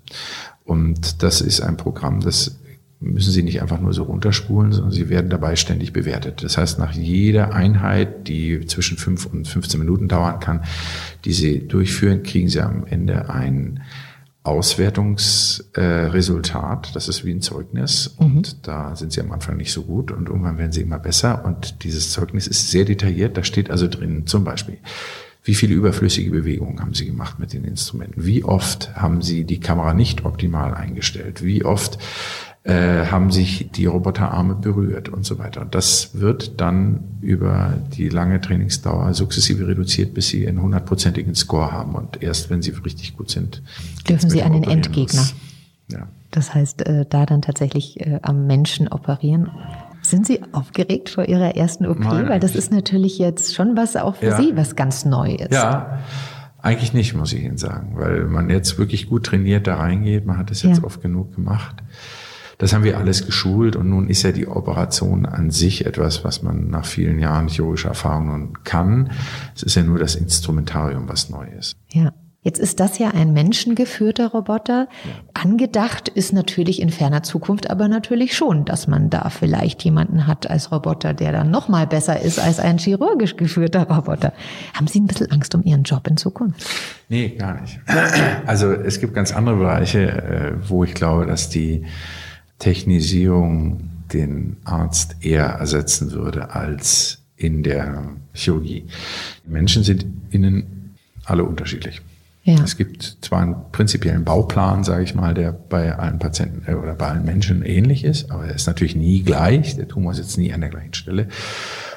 Und 0.64 1.22
das 1.22 1.42
ist 1.42 1.60
ein 1.60 1.76
Programm, 1.76 2.20
das 2.20 2.56
müssen 3.00 3.32
Sie 3.32 3.42
nicht 3.42 3.62
einfach 3.62 3.80
nur 3.80 3.92
so 3.92 4.04
runterspulen, 4.04 4.72
sondern 4.72 4.92
Sie 4.92 5.08
werden 5.08 5.28
dabei 5.28 5.56
ständig 5.56 5.92
bewertet. 5.92 6.42
Das 6.42 6.56
heißt, 6.56 6.78
nach 6.78 6.92
jeder 6.92 7.52
Einheit, 7.52 8.28
die 8.28 8.64
zwischen 8.66 8.96
fünf 8.96 9.26
und 9.26 9.46
15 9.46 9.78
Minuten 9.78 10.08
dauern 10.08 10.40
kann, 10.40 10.64
die 11.24 11.32
Sie 11.32 11.66
durchführen, 11.66 12.22
kriegen 12.22 12.48
Sie 12.48 12.60
am 12.60 12.86
Ende 12.86 13.28
ein 13.28 13.80
Auswertungsresultat. 14.46 16.88
Äh, 16.88 16.92
das 16.94 17.08
ist 17.08 17.24
wie 17.24 17.32
ein 17.32 17.42
Zeugnis. 17.42 18.14
Mhm. 18.18 18.26
Und 18.26 18.66
da 18.66 18.96
sind 18.96 19.12
Sie 19.12 19.20
am 19.20 19.30
Anfang 19.32 19.56
nicht 19.56 19.72
so 19.72 19.82
gut 19.82 20.12
und 20.12 20.28
irgendwann 20.28 20.58
werden 20.58 20.72
Sie 20.72 20.82
immer 20.82 20.98
besser. 20.98 21.44
Und 21.44 21.84
dieses 21.84 22.10
Zeugnis 22.10 22.46
ist 22.46 22.70
sehr 22.70 22.84
detailliert. 22.84 23.36
Da 23.36 23.44
steht 23.44 23.70
also 23.70 23.88
drin 23.88 24.26
zum 24.26 24.44
Beispiel, 24.44 24.78
wie 25.42 25.54
viele 25.54 25.74
überflüssige 25.74 26.30
Bewegungen 26.30 26.80
haben 26.80 26.94
Sie 26.94 27.06
gemacht 27.06 27.38
mit 27.38 27.52
den 27.52 27.64
Instrumenten? 27.64 28.24
Wie 28.24 28.42
oft 28.42 28.96
haben 28.96 29.20
Sie 29.22 29.44
die 29.44 29.60
Kamera 29.60 29.94
nicht 29.94 30.24
optimal 30.24 30.74
eingestellt? 30.74 31.44
Wie 31.44 31.64
oft 31.64 31.98
äh, 32.66 33.06
haben 33.06 33.30
sich 33.30 33.70
die 33.70 33.86
Roboterarme 33.86 34.56
berührt 34.56 35.08
und 35.08 35.24
so 35.24 35.38
weiter. 35.38 35.60
Und 35.60 35.74
das 35.76 36.18
wird 36.18 36.60
dann 36.60 37.04
über 37.20 37.74
die 37.96 38.08
lange 38.08 38.40
Trainingsdauer 38.40 39.14
sukzessive 39.14 39.68
reduziert, 39.68 40.14
bis 40.14 40.28
sie 40.28 40.48
einen 40.48 40.60
hundertprozentigen 40.60 41.36
Score 41.36 41.70
haben. 41.70 41.94
Und 41.94 42.22
erst 42.22 42.50
wenn 42.50 42.62
sie 42.62 42.72
richtig 42.72 43.16
gut 43.16 43.30
sind, 43.30 43.62
dürfen 44.08 44.30
sie 44.30 44.42
an 44.42 44.52
den 44.52 44.64
Endgegner. 44.64 45.26
Ja. 45.92 46.08
Das 46.32 46.54
heißt, 46.54 46.84
äh, 46.86 47.06
da 47.08 47.24
dann 47.24 47.40
tatsächlich 47.40 48.00
äh, 48.00 48.18
am 48.22 48.48
Menschen 48.48 48.88
operieren. 48.88 49.48
Sind 50.02 50.26
Sie 50.26 50.40
aufgeregt 50.52 51.08
vor 51.08 51.24
Ihrer 51.24 51.56
ersten 51.56 51.86
OP? 51.86 51.98
Nein, 51.98 52.28
Weil 52.28 52.40
das 52.40 52.54
ist 52.54 52.72
natürlich 52.72 53.18
jetzt 53.18 53.54
schon 53.54 53.76
was 53.76 53.96
auch 53.96 54.16
für 54.16 54.26
ja. 54.26 54.36
Sie, 54.36 54.56
was 54.56 54.76
ganz 54.76 55.04
neu 55.04 55.34
ist. 55.34 55.52
Ja. 55.52 56.00
Eigentlich 56.62 56.92
nicht, 56.92 57.14
muss 57.14 57.32
ich 57.32 57.42
Ihnen 57.42 57.58
sagen, 57.58 57.92
weil 57.94 58.24
man 58.24 58.50
jetzt 58.50 58.76
wirklich 58.78 59.08
gut 59.08 59.26
trainiert 59.26 59.68
da 59.68 59.76
reingeht. 59.76 60.26
Man 60.26 60.36
hat 60.36 60.50
es 60.50 60.62
jetzt 60.62 60.78
ja. 60.78 60.84
oft 60.84 61.00
genug 61.00 61.34
gemacht. 61.34 61.76
Das 62.58 62.72
haben 62.72 62.84
wir 62.84 62.98
alles 62.98 63.26
geschult 63.26 63.76
und 63.76 63.90
nun 63.90 64.08
ist 64.08 64.22
ja 64.22 64.32
die 64.32 64.46
Operation 64.48 65.26
an 65.26 65.50
sich 65.50 65.84
etwas, 65.84 66.24
was 66.24 66.42
man 66.42 66.68
nach 66.68 66.86
vielen 66.86 67.18
Jahren 67.18 67.48
chirurgischer 67.48 67.90
Erfahrung 67.90 68.28
nun 68.28 68.64
kann. 68.64 69.10
Es 69.54 69.62
ist 69.62 69.74
ja 69.74 69.82
nur 69.82 69.98
das 69.98 70.14
Instrumentarium, 70.14 71.08
was 71.08 71.28
neu 71.28 71.46
ist. 71.58 71.76
Ja. 71.90 72.12
Jetzt 72.46 72.60
ist 72.60 72.78
das 72.78 73.00
ja 73.00 73.10
ein 73.10 73.32
menschengeführter 73.32 74.28
Roboter. 74.28 74.86
Ja. 75.04 75.10
Angedacht 75.34 76.08
ist 76.08 76.32
natürlich 76.32 76.80
in 76.80 76.90
ferner 76.90 77.24
Zukunft 77.24 77.68
aber 77.70 77.88
natürlich 77.88 78.36
schon, 78.36 78.64
dass 78.64 78.86
man 78.86 79.10
da 79.10 79.30
vielleicht 79.30 79.82
jemanden 79.82 80.28
hat 80.28 80.48
als 80.48 80.70
Roboter, 80.70 81.12
der 81.12 81.32
dann 81.32 81.50
noch 81.50 81.68
mal 81.68 81.88
besser 81.88 82.20
ist 82.20 82.38
als 82.38 82.60
ein 82.60 82.78
chirurgisch 82.78 83.36
geführter 83.36 83.88
Roboter. 83.90 84.32
Haben 84.74 84.86
Sie 84.86 85.00
ein 85.00 85.08
bisschen 85.08 85.32
Angst 85.32 85.56
um 85.56 85.64
Ihren 85.64 85.82
Job 85.82 86.06
in 86.06 86.16
Zukunft? 86.16 86.64
Nee, 87.08 87.30
gar 87.30 87.60
nicht. 87.60 87.80
Also 88.46 88.70
es 88.70 89.00
gibt 89.00 89.14
ganz 89.14 89.32
andere 89.32 89.56
Bereiche, 89.56 90.08
äh, 90.08 90.52
wo 90.68 90.84
ich 90.84 90.94
glaube, 90.94 91.26
dass 91.26 91.48
die 91.48 91.84
Technisierung 92.58 93.90
den 94.12 94.56
Arzt 94.64 95.16
eher 95.20 95.46
ersetzen 95.46 96.12
würde 96.12 96.54
als 96.54 97.18
in 97.36 97.62
der 97.62 98.04
Chirurgie. 98.32 98.86
Die 99.44 99.50
Menschen 99.50 99.82
sind 99.82 100.06
innen 100.30 100.94
alle 101.24 101.44
unterschiedlich. 101.44 102.00
Ja. 102.44 102.62
Es 102.62 102.76
gibt 102.76 103.18
zwar 103.22 103.42
einen 103.42 103.56
prinzipiellen 103.72 104.24
Bauplan, 104.24 104.84
sage 104.84 105.02
ich 105.02 105.16
mal, 105.16 105.34
der 105.34 105.50
bei 105.50 105.96
allen 105.96 106.20
Patienten 106.20 106.62
äh, 106.70 106.74
oder 106.74 106.94
bei 106.94 107.08
allen 107.08 107.24
Menschen 107.24 107.64
ähnlich 107.64 108.04
ist, 108.04 108.30
aber 108.30 108.46
er 108.46 108.54
ist 108.54 108.68
natürlich 108.68 108.94
nie 108.94 109.22
gleich. 109.22 109.74
Der 109.74 109.88
Tumor 109.88 110.14
sitzt 110.14 110.38
nie 110.38 110.52
an 110.52 110.60
der 110.60 110.70
gleichen 110.70 110.94
Stelle. 110.94 111.26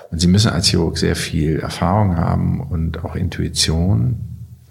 Und 0.09 0.19
Sie 0.19 0.27
müssen 0.27 0.49
als 0.49 0.67
Chirurg 0.67 0.97
sehr 0.97 1.15
viel 1.15 1.59
Erfahrung 1.59 2.17
haben 2.17 2.61
und 2.61 3.05
auch 3.05 3.15
Intuition. 3.15 4.17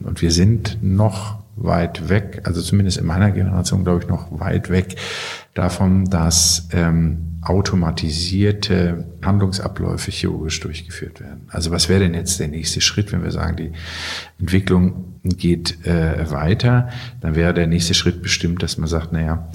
Und 0.01 0.20
wir 0.20 0.33
sind 0.33 0.79
noch 0.83 1.38
weit 1.55 2.09
weg, 2.09 2.42
also 2.44 2.61
zumindest 2.61 2.98
in 2.98 3.07
meiner 3.07 3.31
Generation, 3.31 3.85
glaube 3.85 4.01
ich, 4.03 4.09
noch 4.09 4.40
weit 4.40 4.70
weg 4.70 4.96
davon, 5.58 6.04
dass 6.04 6.68
ähm, 6.72 7.38
automatisierte 7.42 9.07
Handlungsabläufe 9.22 10.11
chirurgisch 10.11 10.61
durchgeführt 10.61 11.20
werden. 11.20 11.42
Also 11.48 11.70
was 11.70 11.88
wäre 11.88 12.00
denn 12.00 12.14
jetzt 12.14 12.38
der 12.40 12.48
nächste 12.48 12.81
Schritt, 12.81 13.12
wenn 13.12 13.22
wir 13.22 13.33
sagen, 13.33 13.57
die 13.57 13.72
Entwicklung 14.38 15.18
geht 15.24 15.85
äh, 15.87 16.31
weiter, 16.31 16.88
dann 17.20 17.35
wäre 17.35 17.52
der 17.52 17.66
nächste 17.66 17.94
Schritt 17.94 18.22
bestimmt, 18.22 18.62
dass 18.62 18.78
man 18.78 18.88
sagt, 18.88 19.12
naja, 19.12 19.48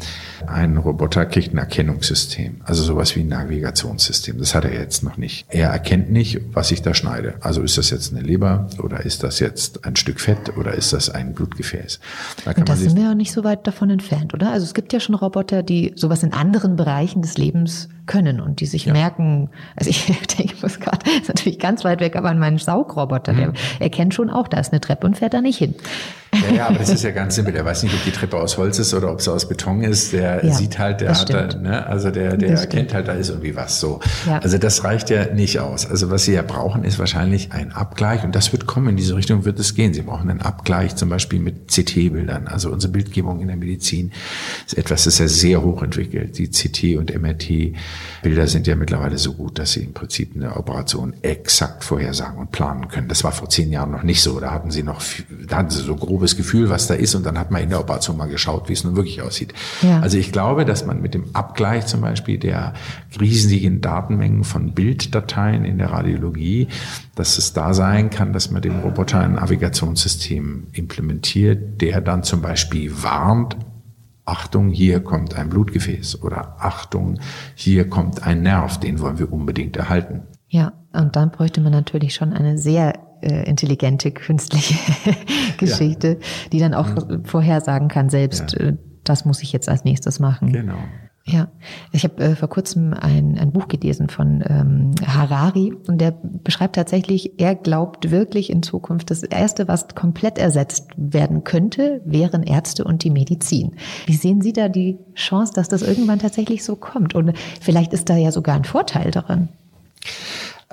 ein 0.45 0.77
Roboter 0.77 1.25
kriegt 1.25 1.53
ein 1.53 1.57
Erkennungssystem, 1.57 2.61
also 2.65 2.83
sowas 2.83 3.15
wie 3.15 3.21
ein 3.21 3.29
Navigationssystem. 3.29 4.37
Das 4.37 4.53
hat 4.53 4.65
er 4.65 4.73
jetzt 4.73 5.03
noch 5.03 5.17
nicht. 5.17 5.45
Er 5.49 5.69
erkennt 5.69 6.11
nicht, 6.11 6.41
was 6.53 6.71
ich 6.71 6.81
da 6.81 6.93
schneide. 6.93 7.35
Also 7.39 7.61
ist 7.61 7.77
das 7.77 7.89
jetzt 7.89 8.13
eine 8.13 8.21
Leber 8.21 8.67
oder 8.79 9.05
ist 9.05 9.23
das 9.23 9.39
jetzt 9.39 9.85
ein 9.85 9.95
Stück 9.95 10.19
Fett 10.19 10.57
oder 10.57 10.73
ist 10.73 10.93
das 10.93 11.09
ein 11.09 11.33
Blutgefäß? 11.33 11.99
Da 12.43 12.51
Und 12.51 12.67
das 12.67 12.79
sind 12.79 12.97
wir 12.97 13.03
ja 13.03 13.15
nicht 13.15 13.31
so 13.31 13.43
weit 13.43 13.65
davon 13.65 13.89
entfernt, 13.89 14.33
oder? 14.33 14.51
Also 14.51 14.65
es 14.65 14.73
gibt 14.73 14.91
ja 14.91 14.99
schon 14.99 15.15
Roboter, 15.15 15.63
die 15.63 15.93
sowas 15.95 16.23
in 16.23 16.33
anderen 16.33 16.75
Bereichen 16.75 17.21
des 17.21 17.37
Lebens 17.37 17.89
können 18.05 18.39
und 18.39 18.59
die 18.59 18.65
sich 18.65 18.85
ja. 18.85 18.93
merken, 18.93 19.49
also 19.75 19.89
ich 19.89 20.05
denke, 20.37 20.53
ich 20.55 20.61
muss 20.61 20.79
gerade, 20.79 21.09
ist 21.09 21.27
natürlich 21.27 21.59
ganz 21.59 21.83
weit 21.83 21.99
weg, 21.99 22.15
aber 22.15 22.29
an 22.29 22.39
meinen 22.39 22.57
Saugroboter, 22.57 23.33
mhm. 23.33 23.37
der 23.37 23.53
erkennt 23.79 24.13
schon 24.13 24.29
auch, 24.29 24.47
da 24.47 24.59
ist 24.59 24.71
eine 24.71 24.81
Treppe 24.81 25.07
und 25.07 25.17
fährt 25.17 25.33
da 25.33 25.41
nicht 25.41 25.57
hin. 25.57 25.75
Ja, 26.33 26.55
ja, 26.55 26.67
aber 26.67 26.79
das 26.79 26.89
ist 26.89 27.03
ja 27.03 27.11
ganz 27.11 27.35
simpel. 27.35 27.53
Der 27.53 27.65
weiß 27.65 27.83
nicht, 27.83 27.93
ob 27.93 28.03
die 28.03 28.11
Treppe 28.11 28.37
aus 28.37 28.57
Holz 28.57 28.79
ist 28.79 28.93
oder 28.93 29.11
ob 29.11 29.21
sie 29.21 29.31
aus 29.31 29.47
Beton 29.47 29.81
ist. 29.81 30.13
Der 30.13 30.45
ja, 30.45 30.53
sieht 30.53 30.79
halt, 30.79 31.01
der 31.01 31.17
hat 31.17 31.29
da, 31.33 31.47
ne, 31.57 31.85
also 31.85 32.11
der, 32.11 32.37
der 32.37 32.57
erkennt 32.57 32.93
halt, 32.93 33.07
da 33.07 33.13
ist 33.13 33.29
irgendwie 33.29 33.55
was 33.55 33.79
so. 33.79 33.99
Ja. 34.25 34.39
Also 34.39 34.57
das 34.57 34.83
reicht 34.83 35.09
ja 35.09 35.33
nicht 35.33 35.59
aus. 35.59 35.89
Also 35.89 36.09
was 36.09 36.25
sie 36.25 36.33
ja 36.33 36.41
brauchen, 36.41 36.83
ist 36.83 36.99
wahrscheinlich 36.99 37.51
ein 37.51 37.71
Abgleich 37.71 38.23
und 38.23 38.35
das 38.35 38.51
wird 38.51 38.65
kommen. 38.65 38.89
In 38.89 38.97
diese 38.97 39.15
Richtung 39.15 39.45
wird 39.45 39.59
es 39.59 39.75
gehen. 39.75 39.93
Sie 39.93 40.01
brauchen 40.01 40.29
einen 40.29 40.41
Abgleich 40.41 40.95
zum 40.95 41.09
Beispiel 41.09 41.39
mit 41.39 41.67
CT-Bildern. 41.67 42.47
Also 42.47 42.71
unsere 42.71 42.91
Bildgebung 42.91 43.39
in 43.39 43.47
der 43.47 43.57
Medizin 43.57 44.11
ist 44.65 44.77
etwas, 44.77 45.03
das 45.03 45.15
ist 45.15 45.19
ja 45.19 45.27
sehr 45.27 45.63
hochentwickelt. 45.63 46.37
Die 46.37 46.49
CT 46.49 46.97
und 46.97 47.13
MRT-Bilder 47.13 48.47
sind 48.47 48.67
ja 48.67 48.75
mittlerweile 48.75 49.17
so 49.17 49.33
gut, 49.33 49.59
dass 49.59 49.73
sie 49.73 49.81
im 49.81 49.93
Prinzip 49.93 50.35
eine 50.35 50.55
Operation 50.55 51.13
exakt 51.21 51.83
vorhersagen 51.83 52.39
und 52.39 52.51
planen 52.51 52.87
können. 52.87 53.07
Das 53.07 53.23
war 53.23 53.31
vor 53.31 53.49
zehn 53.49 53.71
Jahren 53.71 53.91
noch 53.91 54.03
nicht 54.03 54.21
so. 54.21 54.39
Da 54.39 54.51
hatten 54.51 54.71
sie 54.71 54.83
noch, 54.83 55.01
da 55.47 55.57
hatten 55.57 55.69
sie 55.69 55.81
so 55.81 55.95
grobe 55.95 56.22
grobes 56.23 56.37
Gefühl, 56.37 56.69
was 56.69 56.87
da 56.87 56.93
ist 56.93 57.15
und 57.15 57.25
dann 57.25 57.37
hat 57.37 57.51
man 57.51 57.61
in 57.61 57.69
der 57.69 57.81
Operation 57.81 58.15
mal 58.15 58.29
geschaut, 58.29 58.69
wie 58.69 58.73
es 58.73 58.83
nun 58.85 58.95
wirklich 58.95 59.21
aussieht. 59.21 59.53
Ja. 59.81 59.99
Also 59.99 60.17
ich 60.17 60.31
glaube, 60.31 60.63
dass 60.63 60.85
man 60.85 61.01
mit 61.01 61.13
dem 61.13 61.25
Abgleich 61.33 61.85
zum 61.85 61.99
Beispiel 61.99 62.37
der 62.37 62.73
riesigen 63.19 63.81
Datenmengen 63.81 64.45
von 64.45 64.73
Bilddateien 64.73 65.65
in 65.65 65.77
der 65.77 65.91
Radiologie, 65.91 66.69
dass 67.15 67.37
es 67.37 67.51
da 67.51 67.73
sein 67.73 68.09
kann, 68.09 68.31
dass 68.31 68.51
man 68.51 68.61
dem 68.61 68.79
Roboter 68.79 69.19
ein 69.19 69.33
Navigationssystem 69.33 70.67
implementiert, 70.71 71.81
der 71.81 71.99
dann 71.99 72.23
zum 72.23 72.41
Beispiel 72.41 72.91
warnt, 73.03 73.57
Achtung, 74.25 74.69
hier 74.69 75.01
kommt 75.01 75.35
ein 75.35 75.49
Blutgefäß 75.49 76.23
oder 76.23 76.55
Achtung, 76.59 77.19
hier 77.55 77.89
kommt 77.89 78.25
ein 78.25 78.41
Nerv, 78.41 78.79
den 78.79 79.01
wollen 79.01 79.19
wir 79.19 79.33
unbedingt 79.33 79.75
erhalten. 79.75 80.21
Ja, 80.47 80.71
und 80.93 81.17
dann 81.17 81.31
bräuchte 81.31 81.59
man 81.59 81.73
natürlich 81.73 82.13
schon 82.15 82.31
eine 82.31 82.57
sehr 82.57 82.93
äh, 83.23 83.43
intelligente 83.43 84.11
künstliche 84.11 84.75
Geschichte, 85.57 86.07
ja. 86.07 86.15
die 86.51 86.59
dann 86.59 86.73
auch 86.73 86.89
mhm. 86.89 87.25
vorhersagen 87.25 87.87
kann, 87.87 88.09
selbst 88.09 88.53
ja. 88.53 88.67
äh, 88.67 88.77
das 89.03 89.25
muss 89.25 89.43
ich 89.43 89.51
jetzt 89.51 89.69
als 89.69 89.83
nächstes 89.83 90.19
machen. 90.19 90.51
Genau. 90.51 90.77
Ja, 91.25 91.47
ich 91.93 92.03
habe 92.03 92.21
äh, 92.21 92.35
vor 92.35 92.49
kurzem 92.49 92.93
ein, 92.93 93.37
ein 93.37 93.53
Buch 93.53 93.69
gelesen 93.69 94.09
von 94.09 94.43
ähm, 94.45 94.91
Harari 95.07 95.73
und 95.87 95.99
der 96.01 96.11
beschreibt 96.21 96.75
tatsächlich, 96.75 97.39
er 97.39 97.55
glaubt 97.55 98.11
wirklich 98.11 98.49
in 98.49 98.61
Zukunft, 98.61 99.09
das 99.09 99.23
Erste, 99.23 99.69
was 99.69 99.87
komplett 99.95 100.37
ersetzt 100.37 100.89
werden 100.97 101.45
könnte, 101.45 102.01
wären 102.03 102.43
Ärzte 102.43 102.83
und 102.83 103.05
die 103.05 103.09
Medizin. 103.09 103.77
Wie 104.05 104.15
sehen 104.15 104.41
Sie 104.41 104.51
da 104.51 104.67
die 104.67 104.99
Chance, 105.15 105.53
dass 105.55 105.69
das 105.69 105.81
irgendwann 105.81 106.19
tatsächlich 106.19 106.65
so 106.65 106.75
kommt? 106.75 107.15
Und 107.15 107.31
vielleicht 107.61 107.93
ist 107.93 108.09
da 108.09 108.17
ja 108.17 108.33
sogar 108.33 108.55
ein 108.55 108.65
Vorteil 108.65 109.09
daran. 109.11 109.47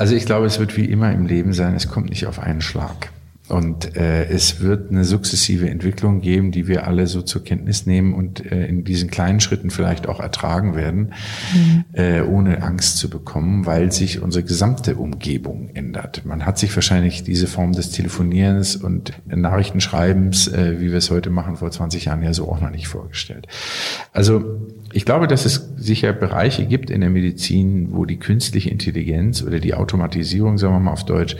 Also 0.00 0.14
ich 0.14 0.24
glaube, 0.24 0.46
es 0.46 0.58
wird 0.58 0.78
wie 0.78 0.86
immer 0.86 1.12
im 1.12 1.26
Leben 1.26 1.52
sein, 1.52 1.74
es 1.74 1.88
kommt 1.88 2.08
nicht 2.08 2.26
auf 2.26 2.38
einen 2.38 2.62
Schlag. 2.62 3.10
Und 3.48 3.96
äh, 3.96 4.24
es 4.30 4.60
wird 4.60 4.90
eine 4.90 5.04
sukzessive 5.04 5.68
Entwicklung 5.68 6.22
geben, 6.22 6.52
die 6.52 6.68
wir 6.68 6.86
alle 6.86 7.06
so 7.06 7.20
zur 7.20 7.44
Kenntnis 7.44 7.84
nehmen 7.84 8.14
und 8.14 8.50
äh, 8.50 8.66
in 8.66 8.84
diesen 8.84 9.10
kleinen 9.10 9.40
Schritten 9.40 9.68
vielleicht 9.68 10.08
auch 10.08 10.18
ertragen 10.18 10.74
werden, 10.74 11.12
mhm. 11.52 11.84
äh, 11.92 12.22
ohne 12.22 12.62
Angst 12.62 12.96
zu 12.96 13.10
bekommen, 13.10 13.66
weil 13.66 13.92
sich 13.92 14.22
unsere 14.22 14.42
gesamte 14.42 14.94
Umgebung 14.94 15.68
ändert. 15.74 16.24
Man 16.24 16.46
hat 16.46 16.58
sich 16.58 16.74
wahrscheinlich 16.74 17.22
diese 17.22 17.46
Form 17.46 17.72
des 17.72 17.90
Telefonierens 17.90 18.76
und 18.76 19.12
Nachrichtenschreibens, 19.26 20.48
äh, 20.48 20.80
wie 20.80 20.92
wir 20.92 20.98
es 20.98 21.10
heute 21.10 21.28
machen, 21.28 21.56
vor 21.56 21.70
20 21.70 22.06
Jahren 22.06 22.22
ja 22.22 22.32
so 22.32 22.50
auch 22.50 22.62
noch 22.62 22.70
nicht 22.70 22.88
vorgestellt. 22.88 23.48
Also 24.14 24.60
ich 24.92 25.04
glaube, 25.04 25.26
dass 25.26 25.44
es 25.44 25.70
sicher 25.76 26.12
Bereiche 26.12 26.66
gibt 26.66 26.90
in 26.90 27.00
der 27.00 27.10
Medizin, 27.10 27.88
wo 27.92 28.04
die 28.04 28.18
künstliche 28.18 28.70
Intelligenz 28.70 29.42
oder 29.42 29.60
die 29.60 29.74
Automatisierung, 29.74 30.58
sagen 30.58 30.74
wir 30.74 30.80
mal 30.80 30.92
auf 30.92 31.04
Deutsch, 31.04 31.36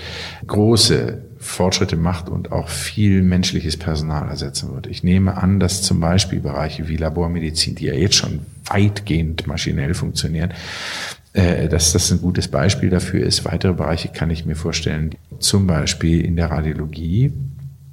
große 0.46 1.22
Fortschritte 1.38 1.96
macht 1.96 2.28
und 2.28 2.52
auch 2.52 2.68
viel 2.68 3.22
menschliches 3.22 3.76
Personal 3.76 4.28
ersetzen 4.28 4.72
wird. 4.74 4.86
Ich 4.86 5.02
nehme 5.02 5.36
an, 5.38 5.58
dass 5.58 5.82
zum 5.82 5.98
Beispiel 5.98 6.40
Bereiche 6.40 6.88
wie 6.88 6.96
Labormedizin, 6.96 7.74
die 7.74 7.86
ja 7.86 7.94
jetzt 7.94 8.16
schon 8.16 8.40
weitgehend 8.66 9.46
maschinell 9.46 9.94
funktionieren, 9.94 10.52
äh, 11.32 11.68
dass 11.68 11.92
das 11.92 12.10
ein 12.10 12.20
gutes 12.20 12.48
Beispiel 12.48 12.90
dafür 12.90 13.24
ist. 13.24 13.44
Weitere 13.44 13.72
Bereiche 13.72 14.08
kann 14.08 14.30
ich 14.30 14.44
mir 14.44 14.56
vorstellen, 14.56 15.14
zum 15.38 15.66
Beispiel 15.66 16.24
in 16.24 16.36
der 16.36 16.50
Radiologie. 16.50 17.32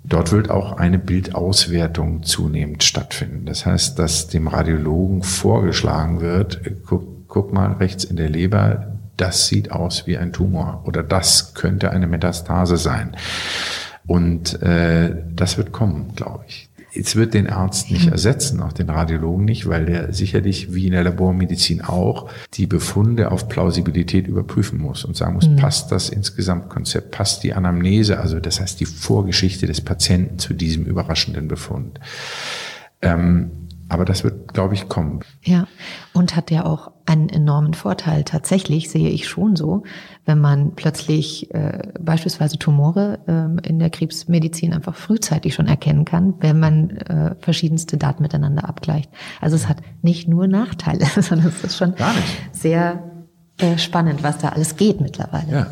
Dort 0.08 0.32
wird 0.32 0.50
auch 0.50 0.78
eine 0.78 1.00
Bildauswertung 1.00 2.24
zunehmend 2.24 2.84
stattfinden. 2.84 3.46
Das 3.46 3.66
heißt, 3.66 4.00
dass 4.00 4.28
dem 4.28 4.48
Radiologen 4.48 5.22
vorgeschlagen 5.22 6.22
wird, 6.22 6.62
guck, 6.86 7.28
guck 7.28 7.54
mal 7.54 7.74
rechts 7.74 8.06
in 8.06 8.16
der 8.16 8.30
Leber, 8.30 8.94
das 9.18 9.48
sieht 9.48 9.72
aus 9.72 10.08
wie 10.08 10.18
ein 10.18 10.32
Tumor 10.32 10.84
oder 10.86 11.04
das 11.04 11.56
könnte 11.56 11.92
eine 11.92 12.08
Metastase 12.08 12.78
sein. 12.78 13.18
Und 14.06 14.62
äh, 14.62 15.24
das 15.36 15.58
wird 15.58 15.74
kommen, 15.74 16.14
glaube 16.16 16.46
ich. 16.48 16.67
Es 16.94 17.16
wird 17.16 17.34
den 17.34 17.48
Arzt 17.48 17.92
nicht 17.92 18.08
ersetzen, 18.08 18.62
auch 18.62 18.74
den 18.74 18.90
Radiologen 18.90 19.46
nicht, 19.46 19.68
weil 19.68 19.86
der 19.86 20.14
sicherlich, 20.14 20.74
wie 20.74 20.88
in 20.88 20.94
der 20.94 21.04
Labormedizin 21.04 21.82
auch, 21.82 22.30
die 22.54 22.66
Befunde 22.66 23.32
auf 23.32 23.50
Plausibilität 23.50 24.28
überprüfen 24.28 24.80
muss 24.80 25.04
und 25.06 25.16
sagen 25.16 25.36
muss, 25.36 25.48
mhm. 25.48 25.58
passt 25.58 25.92
das 25.92 26.10
ins 26.10 26.36
Gesamtkonzept, 26.36 27.12
passt 27.12 27.44
die 27.44 27.54
Anamnese, 27.54 28.20
also 28.20 28.40
das 28.40 28.60
heißt 28.60 28.80
die 28.80 28.86
Vorgeschichte 28.86 29.68
des 29.68 29.82
Patienten 29.82 30.40
zu 30.40 30.54
diesem 30.54 30.86
überraschenden 30.86 31.48
Befund. 31.48 32.00
Ähm, 33.02 33.67
aber 33.90 34.06
das 34.06 34.24
wird, 34.24 34.54
glaube 34.54 34.74
ich, 34.74 34.90
kommen. 34.90 35.22
Ja, 35.44 35.68
und 36.14 36.36
hat 36.36 36.52
ja 36.52 36.66
auch 36.66 36.92
einen 37.06 37.30
enormen 37.30 37.74
Vorteil. 37.74 38.24
Tatsächlich 38.24 38.90
sehe 38.90 39.10
ich 39.10 39.28
schon 39.28 39.56
so, 39.56 39.84
wenn 40.26 40.40
man 40.40 40.76
plötzlich 40.76 41.54
äh, 41.54 41.94
beispielsweise 42.00 42.60
Tumore 42.60 43.20
äh, 43.28 43.68
in 43.68 43.80
der 43.80 43.90
Krebsmedizin 43.90 44.74
einfach 44.74 44.96
frühzeitig 44.96 45.54
schon 45.54 45.68
erkennen 45.68 46.04
kann, 46.04 46.34
wenn 46.42 46.60
man 46.60 46.90
äh, 46.90 47.36
verschiedenste 47.40 47.98
Daten 47.98 48.24
miteinander 48.24 48.68
abgleicht. 48.68 49.10
Also 49.40 49.56
es 49.56 49.70
hat 49.70 49.78
nicht 50.02 50.28
nur 50.28 50.48
Nachteile, 50.48 51.06
sondern 51.22 51.48
es 51.48 51.64
ist 51.64 51.78
schon 51.78 51.94
sehr 52.52 53.04
äh, 53.58 53.78
spannend, 53.78 54.22
was 54.22 54.38
da 54.38 54.50
alles 54.50 54.76
geht 54.76 55.00
mittlerweile. 55.00 55.52
Ja. 55.52 55.68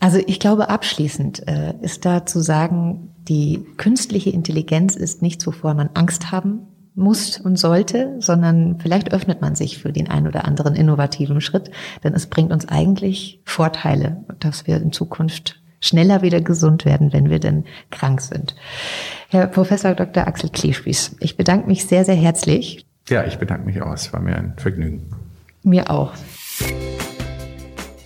Also 0.00 0.18
ich 0.26 0.40
glaube, 0.40 0.70
abschließend 0.70 1.46
äh, 1.46 1.74
ist 1.82 2.04
da 2.04 2.26
zu 2.26 2.40
sagen, 2.40 3.14
die 3.28 3.64
künstliche 3.76 4.30
Intelligenz 4.30 4.96
ist 4.96 5.22
nichts, 5.22 5.46
wovor 5.46 5.74
man 5.74 5.90
Angst 5.94 6.32
haben 6.32 6.66
muss 6.94 7.38
und 7.38 7.56
sollte, 7.58 8.16
sondern 8.18 8.78
vielleicht 8.78 9.12
öffnet 9.12 9.40
man 9.40 9.54
sich 9.54 9.78
für 9.78 9.92
den 9.92 10.08
einen 10.08 10.26
oder 10.26 10.44
anderen 10.44 10.74
innovativen 10.74 11.40
Schritt, 11.40 11.70
denn 12.04 12.14
es 12.14 12.26
bringt 12.26 12.52
uns 12.52 12.68
eigentlich 12.68 13.40
Vorteile, 13.44 14.24
dass 14.38 14.66
wir 14.66 14.76
in 14.76 14.92
Zukunft 14.92 15.60
schneller 15.80 16.22
wieder 16.22 16.40
gesund 16.40 16.84
werden, 16.84 17.12
wenn 17.12 17.30
wir 17.30 17.40
denn 17.40 17.64
krank 17.90 18.20
sind. 18.20 18.54
Herr 19.28 19.46
Professor 19.46 19.94
Dr. 19.94 20.26
Axel 20.26 20.50
Kleespieß, 20.50 21.16
ich 21.20 21.36
bedanke 21.36 21.66
mich 21.66 21.86
sehr, 21.86 22.04
sehr 22.04 22.16
herzlich. 22.16 22.84
Ja, 23.08 23.24
ich 23.24 23.38
bedanke 23.38 23.66
mich 23.66 23.80
auch. 23.82 23.92
Es 23.92 24.12
war 24.12 24.20
mir 24.20 24.36
ein 24.36 24.54
Vergnügen. 24.56 25.10
Mir 25.62 25.90
auch. 25.90 26.12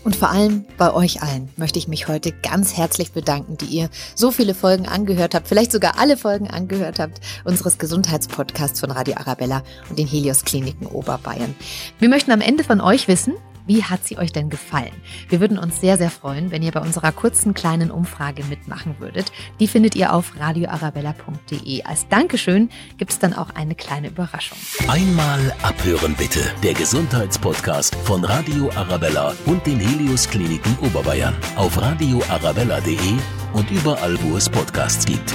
Und 0.05 0.17
vor 0.17 0.29
allem 0.31 0.67
bei 0.77 0.93
euch 0.93 1.23
allen 1.23 1.49
möchte 1.57 1.79
ich 1.79 1.89
mich 1.89 2.09
heute 2.09 2.31
ganz 2.31 2.77
herzlich 2.77 3.13
bedanken, 3.13 3.57
die 3.57 3.65
ihr 3.65 3.89
so 4.15 4.31
viele 4.31 4.55
Folgen 4.55 4.87
angehört 4.87 5.35
habt, 5.35 5.49
vielleicht 5.49 5.73
sogar 5.73 5.99
alle 5.99 6.19
Folgen 6.19 6.49
angehört 6.49 6.99
habt, 6.99 7.21
unseres 7.45 7.79
Gesundheitspodcasts 7.79 8.81
von 8.81 8.91
Radio 8.91 9.17
Arabella 9.17 9.63
und 9.89 9.99
den 9.99 10.07
Helios 10.07 10.45
Kliniken 10.45 10.87
Oberbayern. 10.87 11.55
Wir 11.99 12.11
möchten 12.11 12.33
am 12.33 12.43
Ende 12.43 12.65
von 12.65 12.83
euch 12.83 13.09
wissen, 13.09 13.35
wie 13.67 13.83
hat 13.83 14.05
sie 14.07 14.19
euch 14.19 14.33
denn 14.33 14.51
gefallen? 14.51 14.93
Wir 15.29 15.41
würden 15.41 15.59
uns 15.59 15.81
sehr, 15.81 15.97
sehr 15.97 16.11
freuen, 16.11 16.51
wenn 16.51 16.63
ihr 16.63 16.73
bei 16.73 16.81
unserer 16.81 17.13
kurzen 17.13 17.55
kleinen 17.55 17.91
Umfrage 17.91 18.45
mitmachen 18.45 18.97
würdet. 18.99 19.33
Die 19.61 19.69
findet 19.69 19.95
ihr 19.95 20.13
auf 20.13 20.33
radioarabella.de. 20.39 21.83
Als 21.85 22.09
Dankeschön 22.09 22.71
gibt 22.99 23.13
es 23.13 23.19
dann 23.19 23.35
auch 23.35 23.51
eine 23.55 23.75
kleine 23.75 24.09
Überraschung. 24.09 24.59
Einmal 24.89 25.55
abhören 25.63 26.15
bitte. 26.15 26.41
Der 26.63 26.75
Gesundheitspodcast 26.75 27.95
von 27.95 28.25
Radio 28.25 28.71
Arabella 28.75 29.35
und 29.47 29.67
den 29.67 29.81
Helios 29.81 30.29
Kliniken 30.29 30.77
Oberbayern 30.83 31.35
auf 31.57 31.81
radioarabella.de 31.81 33.15
und 33.55 33.71
überall, 33.71 34.19
wo 34.23 34.37
es 34.37 34.49
Podcasts 34.49 35.05
gibt. 35.07 35.33